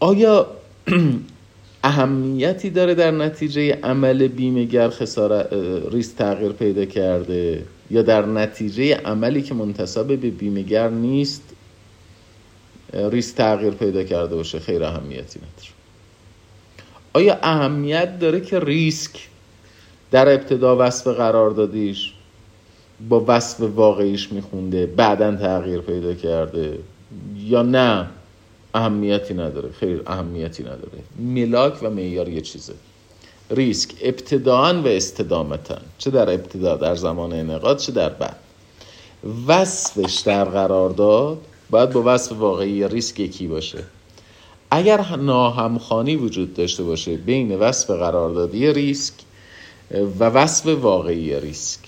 آیا 0.00 0.46
اهمیتی 1.84 2.70
داره 2.70 2.94
در 2.94 3.10
نتیجه 3.10 3.72
عمل 3.82 4.28
بیمهگر 4.28 4.88
خسارت 4.88 5.52
ریس 5.92 6.12
تغییر 6.12 6.52
پیدا 6.52 6.84
کرده؟ 6.84 7.64
یا 7.90 8.02
در 8.02 8.26
نتیجه 8.26 8.94
عملی 8.94 9.42
که 9.42 9.54
منتصب 9.54 10.06
به 10.06 10.16
بیمهگر 10.16 10.88
نیست 10.88 11.42
ریس 12.92 13.32
تغییر 13.32 13.72
پیدا 13.72 14.04
کرده 14.04 14.36
باشه؟ 14.36 14.58
خیر 14.58 14.84
اهمیتی 14.84 15.38
نداره. 15.38 15.72
آیا 17.12 17.38
اهمیت 17.42 18.18
داره 18.18 18.40
که 18.40 18.60
ریسک 18.60 19.31
در 20.12 20.28
ابتدا 20.28 20.76
وصف 20.78 21.06
قراردادیش 21.06 22.12
با 23.08 23.24
وصف 23.28 23.60
واقعیش 23.60 24.32
میخونده 24.32 24.86
بعدا 24.86 25.36
تغییر 25.36 25.80
پیدا 25.80 26.14
کرده. 26.14 26.78
یا 27.36 27.62
نه 27.62 28.08
اهمیتی 28.74 29.34
نداره. 29.34 29.70
خیر 29.80 30.02
اهمیتی 30.06 30.62
نداره. 30.62 30.98
ملاک 31.18 31.82
و 31.82 31.90
معیار 31.90 32.28
یه 32.28 32.40
چیزه. 32.40 32.74
ریسک 33.50 33.90
ابتداعا 34.02 34.82
و 34.82 34.88
استدامتا. 34.88 35.78
چه 35.98 36.10
در 36.10 36.30
ابتدا 36.30 36.76
در 36.76 36.94
زمان 36.94 37.32
انعقاد 37.32 37.78
چه 37.78 37.92
در 37.92 38.08
بعد. 38.08 38.36
وصفش 39.46 40.18
در 40.18 40.44
قرارداد 40.44 41.38
باید 41.70 41.90
با 41.90 42.02
وصف 42.06 42.32
واقعی 42.32 42.88
ریسک 42.88 43.20
یکی 43.20 43.46
باشه. 43.46 43.84
اگر 44.70 45.16
ناهمخانی 45.16 46.16
وجود 46.16 46.54
داشته 46.54 46.82
باشه 46.82 47.16
بین 47.16 47.58
وصف 47.58 47.90
قراردادی 47.90 48.72
ریسک 48.72 49.14
و 49.92 50.24
وصف 50.24 50.66
واقعی 50.66 51.40
ریسک. 51.40 51.80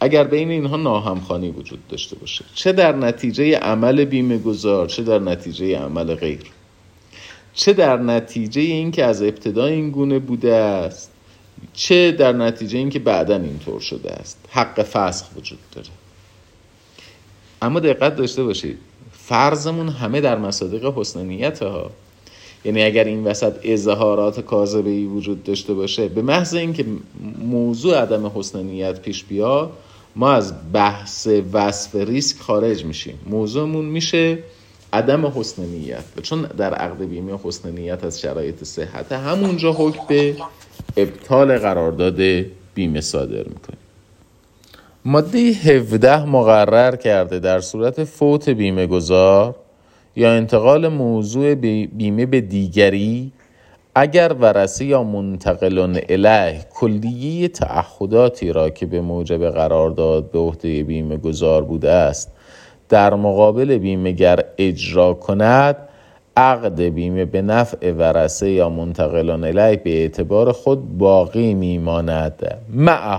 اگر 0.00 0.24
بین 0.24 0.50
اینها 0.50 0.76
ناهمخانی 0.76 1.50
وجود 1.50 1.88
داشته 1.88 2.16
باشه 2.16 2.44
چه 2.54 2.72
در 2.72 2.96
نتیجه 2.96 3.56
عمل 3.56 4.04
بیمه 4.04 4.38
گذار 4.38 4.86
چه 4.86 5.02
در 5.02 5.18
نتیجه 5.18 5.78
عمل 5.78 6.14
غیر؟ 6.14 6.42
چه 7.54 7.72
در 7.72 7.96
نتیجه 7.96 8.60
اینکه 8.60 9.04
از 9.04 9.22
ابتدا 9.22 9.66
این 9.66 9.90
گونه 9.90 10.18
بوده 10.18 10.54
است 10.54 11.10
چه 11.72 12.12
در 12.12 12.32
نتیجه 12.32 12.78
اینکه 12.78 12.98
بعدا 12.98 13.36
اینطور 13.36 13.80
شده 13.80 14.12
است؟ 14.12 14.38
حق 14.50 14.82
فسخ 14.82 15.26
وجود 15.36 15.58
داره. 15.72 15.88
اما 17.62 17.80
دقت 17.80 18.16
داشته 18.16 18.44
باشید 18.44 18.78
فرضمون 19.12 19.88
همه 19.88 20.20
در 20.20 20.38
مصادیق 20.38 20.92
حسن 20.96 21.26
نیت 21.26 21.62
ها 21.62 21.90
یعنی 22.64 22.82
اگر 22.82 23.04
این 23.04 23.24
وسط 23.24 23.52
اظهارات 23.62 24.40
کاذبه 24.40 24.90
ای 24.90 25.06
وجود 25.06 25.44
داشته 25.44 25.74
باشه 25.74 26.08
به 26.08 26.22
محض 26.22 26.54
اینکه 26.54 26.84
موضوع 27.38 28.02
عدم 28.02 28.32
حسن 28.34 28.62
نیت 28.62 29.00
پیش 29.00 29.24
بیاد 29.24 29.70
ما 30.16 30.32
از 30.32 30.52
بحث 30.72 31.28
وصف 31.52 31.94
ریسک 31.94 32.40
خارج 32.40 32.84
میشیم. 32.84 33.18
موضوعمون 33.26 33.84
میشه 33.84 34.38
عدم 34.92 35.26
حسن 35.26 35.62
نیت. 35.62 36.04
چون 36.22 36.42
در 36.42 36.74
عقد 36.74 37.04
بیمه 37.04 37.38
حسن 37.44 37.70
نیت 37.70 38.04
از 38.04 38.20
شرایط 38.20 38.64
صحت 38.64 39.12
همونجا 39.12 39.72
حکم 39.72 40.02
به 40.08 40.36
ابطال 40.96 41.58
قرارداد 41.58 42.20
بیمه 42.74 43.00
صادر 43.00 43.42
می‌کنیم. 43.42 43.78
ماده 45.04 45.38
17 45.38 46.24
مقرر 46.24 46.96
کرده 46.96 47.38
در 47.38 47.60
صورت 47.60 48.04
فوت 48.04 48.48
بیمه 48.48 48.86
گذار 48.86 49.54
یا 50.16 50.32
انتقال 50.32 50.88
موضوع 50.88 51.54
بیمه 51.54 52.26
به 52.26 52.40
دیگری 52.40 53.32
اگر 53.94 54.32
ورسه 54.40 54.84
یا 54.84 55.02
منتقلون 55.02 55.98
اله 56.08 56.60
کلیه 56.74 57.48
تعهداتی 57.48 58.52
را 58.52 58.70
که 58.70 58.86
به 58.86 59.00
موجب 59.00 59.50
قرارداد 59.50 60.30
به 60.30 60.38
عهده 60.38 60.82
بیمه 60.82 61.16
گذار 61.16 61.64
بوده 61.64 61.90
است 61.90 62.32
در 62.88 63.14
مقابل 63.14 63.78
بیمهگر 63.78 64.44
اجرا 64.58 65.14
کند 65.14 65.76
عقد 66.36 66.80
بیمه 66.80 67.24
به 67.24 67.42
نفع 67.42 67.92
ورسه 67.92 68.50
یا 68.50 68.68
منتقلان 68.68 69.44
الیه 69.44 69.76
به 69.76 69.90
اعتبار 70.02 70.52
خود 70.52 70.98
باقی 70.98 71.54
میماند. 71.54 72.60
مع 72.68 73.16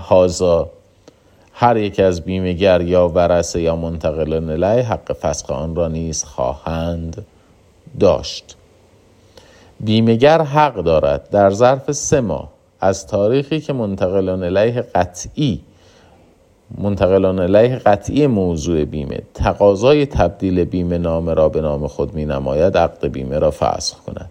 هر 1.52 1.76
یک 1.76 2.00
از 2.00 2.20
بیمهگر 2.20 2.80
یا 2.80 3.08
ورسه 3.08 3.60
یا 3.60 3.76
منتقلان 3.76 4.50
الیه 4.50 4.82
حق 4.82 5.12
فسخ 5.12 5.50
آن 5.50 5.76
را 5.76 5.88
نیز 5.88 6.24
خواهند 6.24 7.26
داشت. 8.00 8.56
بیمهگر 9.80 10.42
حق 10.42 10.74
دارد 10.74 11.30
در 11.30 11.50
ظرف 11.50 11.92
سه 11.92 12.20
ماه 12.20 12.48
از 12.80 13.06
تاریخی 13.06 13.60
که 13.60 13.72
منتقلان 13.72 14.42
الیه 14.42 14.80
قطعی 14.80 15.60
منتقلان 16.78 17.38
علیه 17.38 17.76
قطعی 17.76 18.26
موضوع 18.26 18.84
بیمه 18.84 19.22
تقاضای 19.34 20.06
تبدیل 20.06 20.64
بیمه 20.64 20.98
نامه 20.98 21.34
را 21.34 21.48
به 21.48 21.60
نام 21.60 21.86
خود 21.86 22.14
می 22.14 22.24
نماید 22.24 22.76
عقد 22.76 23.06
بیمه 23.06 23.38
را 23.38 23.50
فسخ 23.50 24.00
کند. 24.00 24.30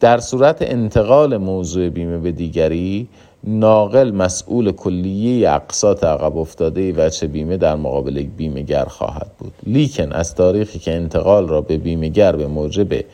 در 0.00 0.18
صورت 0.18 0.56
انتقال 0.60 1.36
موضوع 1.36 1.88
بیمه 1.88 2.18
به 2.18 2.32
دیگری 2.32 3.08
ناقل 3.44 4.10
مسئول 4.10 4.72
کلیه 4.72 5.50
اقساط 5.50 6.04
عقب 6.04 6.36
افتاده 6.36 6.92
وچه 6.92 7.26
بیمه 7.26 7.56
در 7.56 7.76
مقابل 7.76 8.22
بیمهگر 8.22 8.84
خواهد 8.84 9.30
بود. 9.38 9.52
لیکن 9.66 10.12
از 10.12 10.34
تاریخی 10.34 10.78
که 10.78 10.94
انتقال 10.94 11.48
را 11.48 11.60
به 11.60 11.76
بیمهگر 11.76 12.36
به 12.36 12.46
موجب 12.46 13.04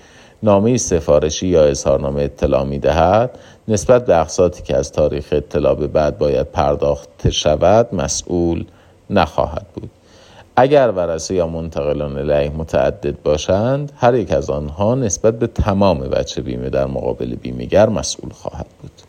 نامه 0.42 0.76
سفارشی 0.76 1.46
یا 1.46 1.64
اظهارنامه 1.64 2.22
اطلاع 2.22 2.64
می 2.64 2.78
دهد 2.78 3.38
نسبت 3.68 4.06
به 4.06 4.20
اقساطی 4.20 4.62
که 4.62 4.76
از 4.76 4.92
تاریخ 4.92 5.28
اطلاع 5.32 5.74
به 5.74 5.86
بعد 5.86 6.18
باید 6.18 6.46
پرداخت 6.46 7.30
شود 7.30 7.94
مسئول 7.94 8.64
نخواهد 9.10 9.66
بود. 9.74 9.90
اگر 10.56 10.92
ورسه 10.96 11.34
یا 11.34 11.46
منتقلان 11.46 12.18
الیه 12.18 12.50
متعدد 12.50 13.22
باشند 13.22 13.92
هر 13.96 14.14
یک 14.14 14.32
از 14.32 14.50
آنها 14.50 14.94
نسبت 14.94 15.38
به 15.38 15.46
تمام 15.46 15.98
بچه 15.98 16.42
بیمه 16.42 16.70
در 16.70 16.86
مقابل 16.86 17.34
بیمهگر 17.34 17.88
مسئول 17.88 18.30
خواهد 18.32 18.66
بود. 18.82 19.03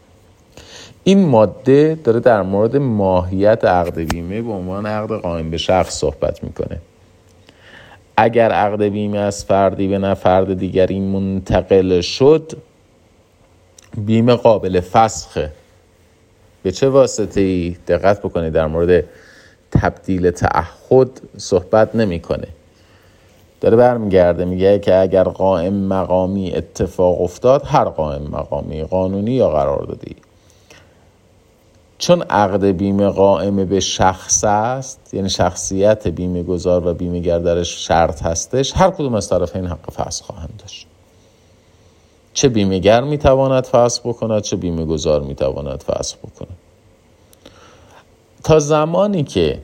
این 1.07 1.25
ماده 1.25 1.99
داره 2.03 2.19
در 2.19 2.41
مورد 2.41 2.77
ماهیت 2.77 3.65
عقد 3.65 3.99
بیمه 3.99 4.41
به 4.41 4.51
عنوان 4.51 4.85
عقد 4.85 5.21
قائم 5.21 5.51
به 5.51 5.57
شخص 5.57 5.99
صحبت 5.99 6.43
می‌کنه. 6.43 6.81
اگر 8.17 8.51
عقد 8.51 8.83
بیمه 8.83 9.17
از 9.17 9.45
فردی 9.45 9.87
به 9.87 9.97
نفرد 9.97 10.59
دیگری 10.59 10.99
منتقل 10.99 12.01
شد 12.01 12.53
بیمه 13.97 14.33
قابل 14.33 14.79
فسخه. 14.79 15.51
به 16.63 16.71
چه 16.71 16.89
واسطه 16.89 17.41
ای 17.41 17.75
دقت 17.87 18.19
بکنید 18.19 18.53
در 18.53 18.67
مورد 18.67 19.03
تبدیل 19.71 20.31
تعهد 20.31 21.21
صحبت 21.37 21.95
نمی‌کنه. 21.95 22.47
داره 23.61 23.77
برمیگرده 23.77 24.45
میگه 24.45 24.79
که 24.79 24.95
اگر 24.95 25.23
قائم 25.23 25.73
مقامی 25.73 26.51
اتفاق 26.51 27.21
افتاد 27.21 27.61
هر 27.65 27.85
قائم 27.85 28.21
مقامی 28.21 28.83
قانونی 28.83 29.31
یا 29.31 29.49
قراردادی. 29.49 30.15
چون 31.97 32.21
عقد 32.21 32.65
بیمه 32.65 33.09
قائم 33.09 33.65
به 33.65 33.79
شخص 33.79 34.43
است 34.43 35.13
یعنی 35.13 35.29
شخصیت 35.29 36.07
بیمه 36.07 36.43
گذار 36.43 36.87
و 36.87 36.93
بیمه 36.93 37.19
گردرش 37.19 37.87
شرط 37.87 38.21
هستش 38.21 38.73
هر 38.75 38.89
کدوم 38.91 39.15
از 39.15 39.29
طرف 39.29 39.55
این 39.55 39.67
حق 39.67 39.91
فصل 39.91 40.23
خواهند 40.23 40.53
داشت. 40.59 40.87
چه 42.33 42.49
بیمهگر 42.49 43.01
می‌تواند 43.01 43.63
فصل 43.63 44.01
بکند 44.03 44.41
چه 44.41 44.55
بیمه 44.55 44.85
گذار 44.85 45.21
می‌تواند 45.21 45.83
فصل 45.83 46.15
بکند. 46.17 46.57
تا 48.43 48.59
زمانی 48.59 49.23
که 49.23 49.61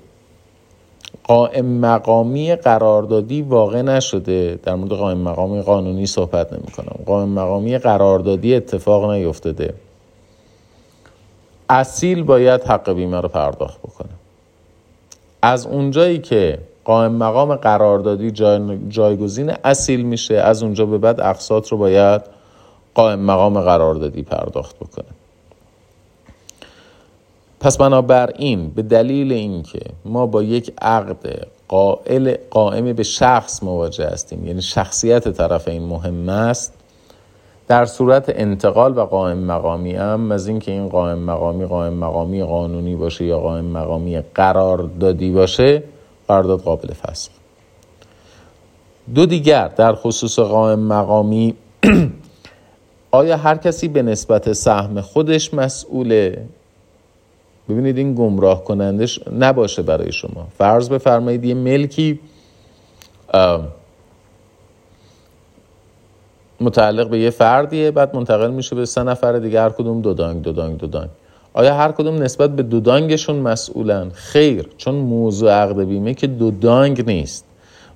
قائم 1.23 1.65
مقامی 1.65 2.55
قراردادی 2.55 3.41
واقع 3.41 3.81
نشده 3.81 4.59
در 4.63 4.75
مورد 4.75 4.91
قائم 4.91 5.17
مقامی 5.17 5.61
قانونی 5.61 6.05
صحبت 6.05 6.53
نمی 6.53 6.71
کنم 6.71 7.03
قائم 7.05 7.29
مقامی 7.29 7.77
قراردادی 7.77 8.55
اتفاق 8.55 9.11
نیفتاده. 9.11 9.73
اصیل 11.71 12.23
باید 12.23 12.63
حق 12.63 12.93
بیمه 12.93 13.21
رو 13.21 13.29
پرداخت 13.29 13.79
بکنه. 13.79 14.09
از 15.41 15.65
اونجایی 15.65 16.19
که 16.19 16.59
قائم 16.83 17.11
مقام 17.11 17.55
قراردادی 17.55 18.31
جای 18.31 18.79
جایگزین 18.89 19.53
اصیل 19.63 20.01
میشه 20.01 20.35
از 20.35 20.63
اونجا 20.63 20.85
به 20.85 20.97
بعد 20.97 21.21
اقساط 21.21 21.67
رو 21.67 21.77
باید 21.77 22.21
قائم 22.95 23.19
مقام 23.19 23.61
قراردادی 23.61 24.21
پرداخت 24.21 24.75
بکنه. 24.75 25.05
پس 27.59 27.77
بنابراین 27.77 28.69
به 28.69 28.81
دلیل 28.81 29.31
اینکه 29.31 29.79
ما 30.05 30.25
با 30.25 30.43
یک 30.43 30.73
عقد 30.81 31.47
قائل 31.67 32.35
قائم 32.49 32.93
به 32.93 33.03
شخص 33.03 33.63
مواجه 33.63 34.07
هستیم 34.07 34.47
یعنی 34.47 34.61
شخصیت 34.61 35.29
طرف 35.29 35.67
این 35.67 35.83
مهم 35.83 36.29
است 36.29 36.73
در 37.71 37.85
صورت 37.85 38.25
انتقال 38.27 38.97
و 38.97 39.05
قائم 39.05 39.37
مقامی 39.37 39.95
هم 39.95 40.31
از 40.31 40.47
اینکه 40.47 40.71
این 40.71 40.89
قائم 40.89 41.19
مقامی 41.19 41.65
قائم 41.65 41.93
مقامی 41.93 42.43
قانونی 42.43 42.95
باشه 42.95 43.25
یا 43.25 43.39
قائم 43.39 43.65
مقامی 43.65 44.21
قراردادی 44.21 45.31
باشه 45.31 45.83
قرارداد 46.27 46.61
قابل 46.61 46.93
فسخ. 46.93 47.31
دو 49.15 49.25
دیگر 49.25 49.67
در 49.67 49.95
خصوص 49.95 50.39
قائم 50.39 50.79
مقامی 50.79 51.55
آیا 53.11 53.37
هر 53.37 53.57
کسی 53.57 53.87
به 53.87 54.01
نسبت 54.01 54.53
سهم 54.53 55.01
خودش 55.01 55.53
مسئوله؟ 55.53 56.45
ببینید 57.69 57.97
این 57.97 58.15
گمراه 58.15 58.63
کنندش 58.63 59.19
نباشه 59.39 59.81
برای 59.81 60.11
شما. 60.11 60.47
فرض 60.57 60.89
بفرمایید 60.89 61.45
یه 61.45 61.53
ملکی 61.53 62.19
متعلق 66.61 67.09
به 67.09 67.19
یه 67.19 67.29
فردیه 67.29 67.91
بعد 67.91 68.15
منتقل 68.15 68.51
میشه 68.51 68.75
به 68.75 68.85
سه 68.85 69.03
نفر 69.03 69.39
دیگه 69.39 69.61
هر 69.61 69.69
کدوم 69.69 70.01
دو 70.01 70.13
دانگ 70.13 70.41
دو 70.41 70.51
دانگ 70.51 70.77
دو 70.77 70.87
دانگ. 70.87 71.09
آیا 71.53 71.75
هر 71.75 71.91
کدوم 71.91 72.15
نسبت 72.15 72.49
به 72.49 72.63
دو 72.63 72.79
دانگشون 72.79 73.35
مسئولن؟ 73.35 74.09
خیر 74.13 74.67
چون 74.77 74.95
موضوع 74.95 75.51
عقد 75.51 75.83
بیمه 75.83 76.13
که 76.13 76.27
دو 76.27 76.51
دانگ 76.51 77.05
نیست. 77.05 77.45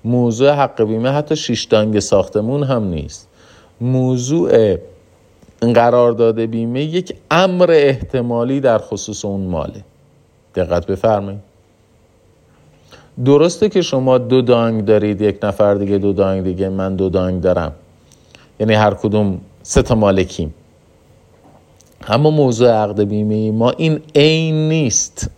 موضوع 0.05 0.49
حق 0.49 0.83
بیمه 0.83 1.09
حتی 1.09 1.35
شش 1.35 1.63
دانگ 1.63 1.99
ساختمون 1.99 2.63
هم 2.63 2.83
نیست. 2.83 3.27
موضوع 3.81 4.77
قرارداد 5.61 6.39
بیمه 6.39 6.83
یک 6.83 7.15
امر 7.31 7.71
احتمالی 7.71 8.59
در 8.59 8.77
خصوص 8.77 9.25
اون 9.25 9.41
ماله. 9.41 9.83
دقت 10.55 10.85
بفرمایید. 10.85 11.39
درسته 13.25 13.69
که 13.69 13.81
شما 13.81 14.17
دو 14.17 14.41
دانگ 14.41 14.85
دارید 14.85 15.21
یک 15.21 15.39
نفر 15.43 15.73
دیگه 15.73 15.97
دو 15.97 16.13
دانگ 16.13 16.43
دیگه 16.43 16.69
من 16.69 16.95
دو 16.95 17.09
دانگ 17.09 17.41
دارم. 17.41 17.71
یعنی 18.59 18.73
هر 18.73 18.93
کدوم 18.93 19.41
سه 19.63 19.81
تا 19.81 19.95
مالکیم. 19.95 20.53
اما 22.07 22.29
موضوع 22.29 22.69
عقد 22.69 23.01
بیمه 23.03 23.51
ما 23.51 23.71
این 23.71 24.01
عین 24.15 24.69
نیست. 24.69 25.29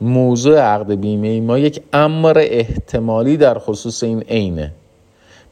موضوع 0.00 0.58
عقد 0.58 0.92
بیمه 0.92 1.40
ما 1.40 1.58
یک 1.58 1.82
امر 1.92 2.38
احتمالی 2.46 3.36
در 3.36 3.58
خصوص 3.58 4.02
این 4.02 4.20
عینه. 4.20 4.72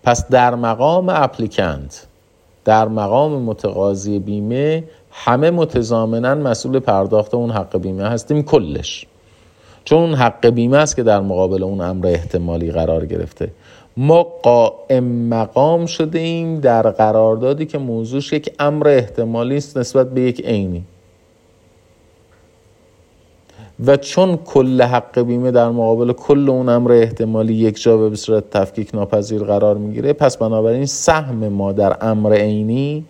پس 0.03 0.29
در 0.29 0.55
مقام 0.55 1.09
اپلیکنت 1.09 2.07
در 2.65 2.89
مقام 2.89 3.43
متقاضی 3.43 4.19
بیمه 4.19 4.85
همه 5.11 5.51
متضامنا 5.51 6.35
مسئول 6.35 6.79
پرداخت 6.79 7.35
اون 7.35 7.51
حق 7.51 7.79
بیمه 7.79 8.09
هستیم 8.09 8.43
کلش. 8.43 9.07
چون 9.85 10.15
حق 10.15 10.47
بیمه 10.47 10.77
است 10.77 10.97
که 10.97 11.03
در 11.03 11.21
مقابل 11.21 11.63
اون 11.63 11.81
امر 11.81 12.07
احتمالی 12.07 12.71
قرار 12.71 13.07
گرفته. 13.07 13.51
ما 14.01 14.23
قائم 14.23 15.05
مقام 15.29 15.87
شده 15.87 16.19
ایم 16.19 16.61
در 16.61 16.83
قراردادی 16.83 17.67
که 17.67 17.79
موضوعش 17.79 18.33
یک 18.33 18.53
امر 18.59 18.89
احتمالی 18.89 19.57
است 19.57 19.79
نسبت 19.79 20.11
به 20.11 20.21
یک 20.21 20.41
عینی. 20.47 20.85
و 23.87 23.97
چون 23.97 24.37
کل 24.37 24.83
حق 24.83 25.21
بیمه 25.21 25.51
در 25.51 25.69
مقابل 25.69 26.13
کل 26.13 26.51
اون 26.51 26.69
امر 26.69 26.93
احتمالی 26.93 27.55
یک 27.55 27.83
جا 27.83 28.09
به 28.09 28.17
صورت 28.17 28.51
تفکیک 28.51 28.95
ناپذیر 28.95 29.43
قرار 29.43 29.77
می‌گیره 29.77 30.13
پس 30.13 30.37
بنابراین 30.37 30.87
سهم 30.87 31.49
ما 31.49 31.73
در 31.73 31.97
امر 32.01 32.33
عینی 32.33 33.05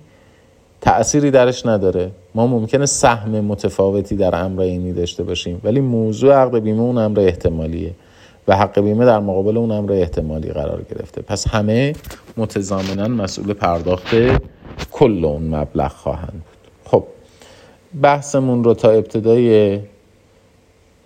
تأثیری 0.81 1.31
درش 1.31 1.67
نداره. 1.67 2.11
ما 2.35 2.47
ممکنه 2.47 2.87
سهم 2.87 3.31
متفاوتی 3.31 4.17
در 4.17 4.45
امر 4.45 4.63
عینی 4.63 4.93
داشته 4.93 5.23
باشیم 5.23 5.61
ولی 5.65 5.81
موضوع 5.81 6.35
عقد 6.35 6.59
بیمه 6.59 6.81
اون 6.81 6.99
امر 6.99 7.21
احتمالیه. 7.21 7.91
و 8.49 8.57
حق 8.57 8.81
بیمه 8.81 9.05
در 9.05 9.21
مقابل 9.21 9.57
اون 9.57 9.71
امر 9.71 9.93
احتمالی 9.93 10.51
قرار 10.51 10.83
گرفته. 10.91 11.23
پس 11.23 11.49
همه 11.49 11.93
متضامنا 12.37 13.09
مسئول 13.09 13.53
پرداخت 13.53 14.15
کل 14.93 15.25
اون 15.25 15.55
مبلغ 15.55 15.91
خواهند 15.91 16.33
بود. 16.33 16.71
خب 16.85 17.05
بحثمون 18.03 18.65
رو 18.65 18.75
تا 18.75 18.91
ابتدای 18.91 19.79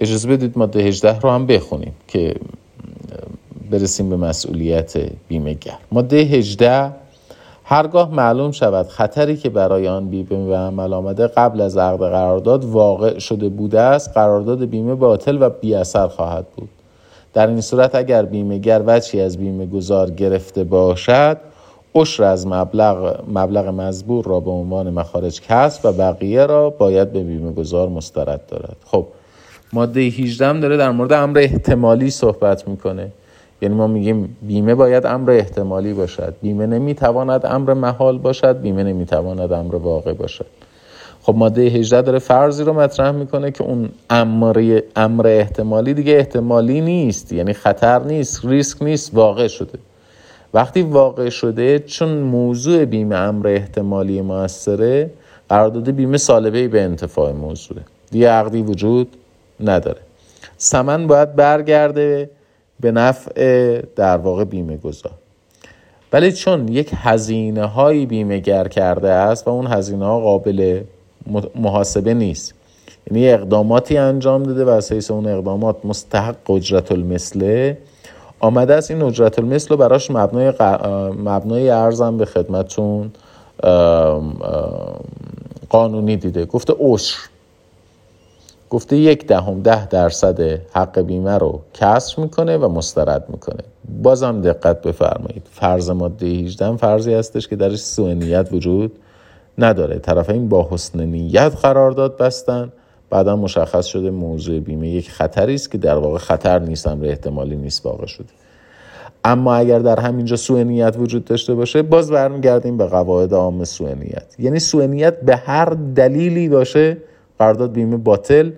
اجازه 0.01 0.29
بدید 0.29 0.59
ماده 0.59 0.81
18 0.81 1.21
رو 1.21 1.31
هم 1.31 1.47
بخونیم 1.47 1.93
که 2.09 2.35
برسیم 3.71 4.11
به 4.11 4.17
مسئولیت 4.17 4.95
بیمهگر 5.29 5.79
ماده 5.93 6.17
18 6.17 6.93
هرگاه 7.65 8.15
معلوم 8.15 8.51
شود 8.51 8.89
خطری 8.89 9.37
که 9.37 9.51
برای 9.51 9.89
آن 9.89 10.09
بیمه 10.09 10.47
به 10.47 10.57
عمل 10.57 10.93
آمده 10.93 11.27
قبل 11.27 11.61
از 11.61 11.77
عقد 11.77 11.99
قرارداد 11.99 12.65
واقع 12.65 13.19
شده 13.19 13.49
بوده 13.49 13.81
است 13.81 14.11
قرارداد 14.15 14.65
بیمه 14.65 14.95
باطل 14.95 15.43
و 15.43 15.51
بی 15.51 15.75
اثر 15.75 16.09
خواهد 16.09 16.47
بود. 16.57 16.69
در 17.35 17.47
این 17.47 17.61
صورت 17.61 17.95
اگر 17.95 18.25
بیمهگر 18.25 18.83
وچی 18.87 19.21
از 19.21 19.39
بیمه 19.39 19.67
گذار 19.67 20.11
گرفته 20.11 20.65
باشد 20.65 21.37
عشر 21.95 22.25
از 22.25 22.47
مبلغ, 22.47 23.21
مبلغ 23.29 23.69
مزبور 23.69 24.25
را 24.25 24.41
به 24.41 24.51
عنوان 24.51 24.91
مخارج 24.91 25.41
کسب 25.41 25.81
و 25.85 25.93
بقیه 25.93 26.47
را 26.47 26.71
باید 26.71 27.13
به 27.13 27.23
بیمه 27.23 27.53
گذار 27.53 27.89
مسترد 27.89 28.47
دارد. 28.47 28.77
خب 28.85 29.07
ماده 29.73 30.01
18 30.01 30.47
هم 30.47 30.61
داره 30.61 30.77
در 30.77 30.91
مورد 30.91 31.13
امر 31.13 31.39
احتمالی 31.39 32.11
صحبت 32.11 32.69
می‌کنه. 32.69 33.09
یعنی 33.63 33.75
ما 33.75 33.87
میگیم 33.87 34.37
بیمه 34.43 34.75
باید 34.75 35.07
امر 35.07 35.31
احتمالی 35.31 35.93
باشد. 35.93 36.35
بیمه 36.43 36.67
نمی‌تواند 36.67 37.47
امر 37.47 37.75
محال 37.75 38.19
باشد 38.19 38.61
بیمه 38.61 38.83
نمی‌تواند 38.83 39.53
امر 39.53 39.75
واقع 39.75 40.13
باشد. 40.13 40.47
خب 41.23 41.35
ماده 41.37 41.63
18 41.63 42.03
داره 42.03 42.19
فرضی 42.19 42.65
رو 42.65 42.73
مطرح 42.73 43.11
می‌کنه 43.11 43.51
که 43.51 43.65
اون 43.65 43.89
امر 44.11 44.81
امر 44.97 45.27
احتمالی 45.27 45.95
دیگه 45.95 46.13
احتمالی 46.13 46.81
نیست. 46.81 47.33
یعنی 47.33 47.53
خطر 47.53 48.03
نیست 48.03 48.45
ریسک 48.45 48.83
نیست 48.83 49.15
واقع 49.15 49.49
شده. 49.49 49.79
وقتی 50.55 50.83
واقع 50.83 51.29
شده 51.29 51.79
چون 51.79 52.09
موضوع 52.09 52.85
بیمه 52.85 53.17
امر 53.17 53.47
احتمالی 53.47 54.21
موثره 54.21 55.11
قرارداد 55.49 55.91
بیمه 55.91 56.17
سالبه 56.17 56.69
به 56.69 56.83
انتفاع 56.83 57.33
موضوعه. 57.33 57.83
دیگه 58.11 58.31
عقدی 58.31 58.63
وجود 58.63 59.09
نداره. 59.61 60.01
سمن 60.57 61.07
باید 61.07 61.37
برگرده 61.37 62.31
به 62.81 62.93
نفع 62.93 63.81
در 63.97 64.17
واقع 64.17 64.45
بیمه 64.45 64.77
گذار 64.77 65.13
ولی 66.13 66.33
چون 66.33 66.69
یک 66.69 66.91
هزینه 66.95 67.65
هایی 67.65 68.07
بیمه 68.07 68.39
گر 68.39 68.69
کرده 68.69 69.11
است 69.11 69.49
و 69.49 69.51
اون 69.51 69.67
هزینه 69.67 70.05
ها 70.05 70.21
قابل 70.21 70.81
محاسبه 71.55 72.15
نیست. 72.15 72.55
یعنی 73.11 73.29
اقداماتی 73.29 73.97
انجام 73.97 74.43
داده 74.43 74.65
و 74.65 74.69
اساس 74.69 75.11
اون 75.11 75.27
اقدامات 75.27 75.77
مستحق 75.85 76.51
اجرت 76.51 76.93
المثله. 76.93 77.79
آمده 78.41 78.75
است 78.75 78.91
این 78.91 79.03
اجرت 79.03 79.39
المثل 79.39 79.69
رو 79.69 79.77
براش 79.77 80.11
مبنای, 80.11 80.53
مبنای 81.25 81.71
ارزم 81.71 82.17
به 82.17 82.25
خدمتون 82.25 83.11
قانونی 85.69 86.17
دیده. 86.17 86.45
گفته 86.45 86.75
عشر. 86.81 87.19
گفته 88.71 88.97
یک 88.97 89.27
دهم 89.27 89.63
ده 89.63 89.87
درصد 89.87 90.41
حق 90.73 91.01
بیمه 91.01 91.39
رو 91.39 91.61
کسر 91.75 92.23
می‌کنه 92.23 92.57
و 92.57 92.69
مسترد 92.69 93.25
می‌کنه. 93.29 93.65
بازم 94.03 94.41
دقت 94.41 94.83
بفرمایید. 94.83 95.47
فرض 95.51 95.91
ماده 95.91 96.27
18 96.27 96.77
فرضی 96.77 97.15
هستش 97.15 97.49
که 97.49 97.57
درش 97.57 97.79
سوء 97.79 98.13
نیت 98.13 98.49
وجود 98.53 98.93
نداره. 99.59 99.99
طرفین 99.99 100.49
با 100.49 100.69
حسن 100.71 101.03
نیت 101.03 101.53
قرارداد 101.63 102.17
بستن. 102.17 102.73
بعدا 103.11 103.37
مشخص 103.37 103.87
شده 103.87 104.11
موضوع 104.11 104.61
بیمه 104.61 104.89
یک 104.89 105.11
خطری 105.11 105.55
است 105.55 105.71
که 105.71 105.79
در 105.79 105.97
واقع 105.97 106.19
خطر 106.19 106.59
نیست 106.59 106.87
امر 106.87 107.07
احتمالی 107.07 107.57
نیست 107.57 107.87
واقع 107.87 108.07
شده. 108.07 108.29
اما 109.25 109.55
اگر 109.55 109.79
در 109.79 110.01
همینجا 110.01 110.37
سوء 110.37 110.63
نیت 110.63 110.97
وجود 110.99 111.25
داشته 111.25 111.55
باشه 111.55 111.83
باز 111.83 112.11
برمیگردیم 112.11 112.77
به 112.77 112.87
قواعد 112.87 113.35
عام 113.35 113.65
سوء 113.65 113.95
نیت. 113.95 114.35
یعنی 114.39 114.59
سوء 114.59 114.87
نیت 114.87 115.21
به 115.21 115.37
هر 115.37 115.65
دلیلی 115.95 116.49
باشه 116.49 116.97
قرارداد 117.39 117.73
بیمه 117.73 117.97
باطل. 117.97 118.51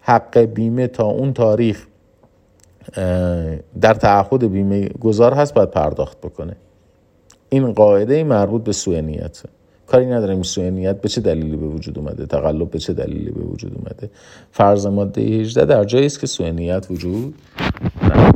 حق 0.00 0.38
بیمه 0.38 0.86
تا 0.86 1.04
اون 1.04 1.32
تاریخ 1.32 1.86
در 3.80 3.94
تعهد 3.94 4.52
بیمه 4.52 4.88
گذار 4.88 5.34
هست 5.34 5.54
باید 5.54 5.70
پرداخت 5.70 6.18
بکنه. 6.20 6.56
این 7.48 7.72
قاعده 7.72 8.24
مربوط 8.24 8.64
به 8.64 8.72
سوء 8.72 9.00
نیت 9.00 9.42
کاری 9.90 10.06
نداریم 10.06 10.42
سوء 10.42 10.70
نیت 10.70 11.00
به 11.00 11.08
چه 11.08 11.20
دلیلی 11.20 11.56
به 11.56 11.66
وجود 11.66 11.98
اومده؟ 11.98 12.26
تقلب 12.26 12.70
به 12.70 12.78
چه 12.78 12.92
دلیلی 12.92 13.30
به 13.30 13.40
وجود 13.40 13.74
اومده؟ 13.74 14.10
فرض 14.50 14.86
ماده 14.86 15.20
18 15.20 15.64
در 15.64 15.84
جایی 15.84 16.06
است 16.06 16.20
که 16.20 16.26
سوء 16.26 16.50
نیت 16.50 16.86
وجود 16.90 17.34
نداره 18.02 18.32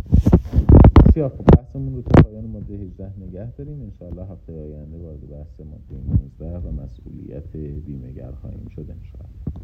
بسیار 1.06 1.28
خب 1.28 1.44
بحثمون 1.56 1.94
رو 1.94 2.02
تا 2.02 2.22
پایان 2.22 2.44
ماده 2.44 2.74
18 2.74 3.12
نگه 3.28 3.52
داریم. 3.58 3.82
انشاءالله 3.82 4.22
هفته 4.22 4.52
آینده 4.52 4.98
وارد 4.98 5.30
بحث 5.30 5.60
ماده 5.60 6.20
19 6.40 6.68
و 6.68 6.72
مسئولیت 6.72 7.56
بیمهگر 7.86 8.30
خواهیم 8.40 8.68
شد 8.74 8.86
انشاءالله. 8.90 9.54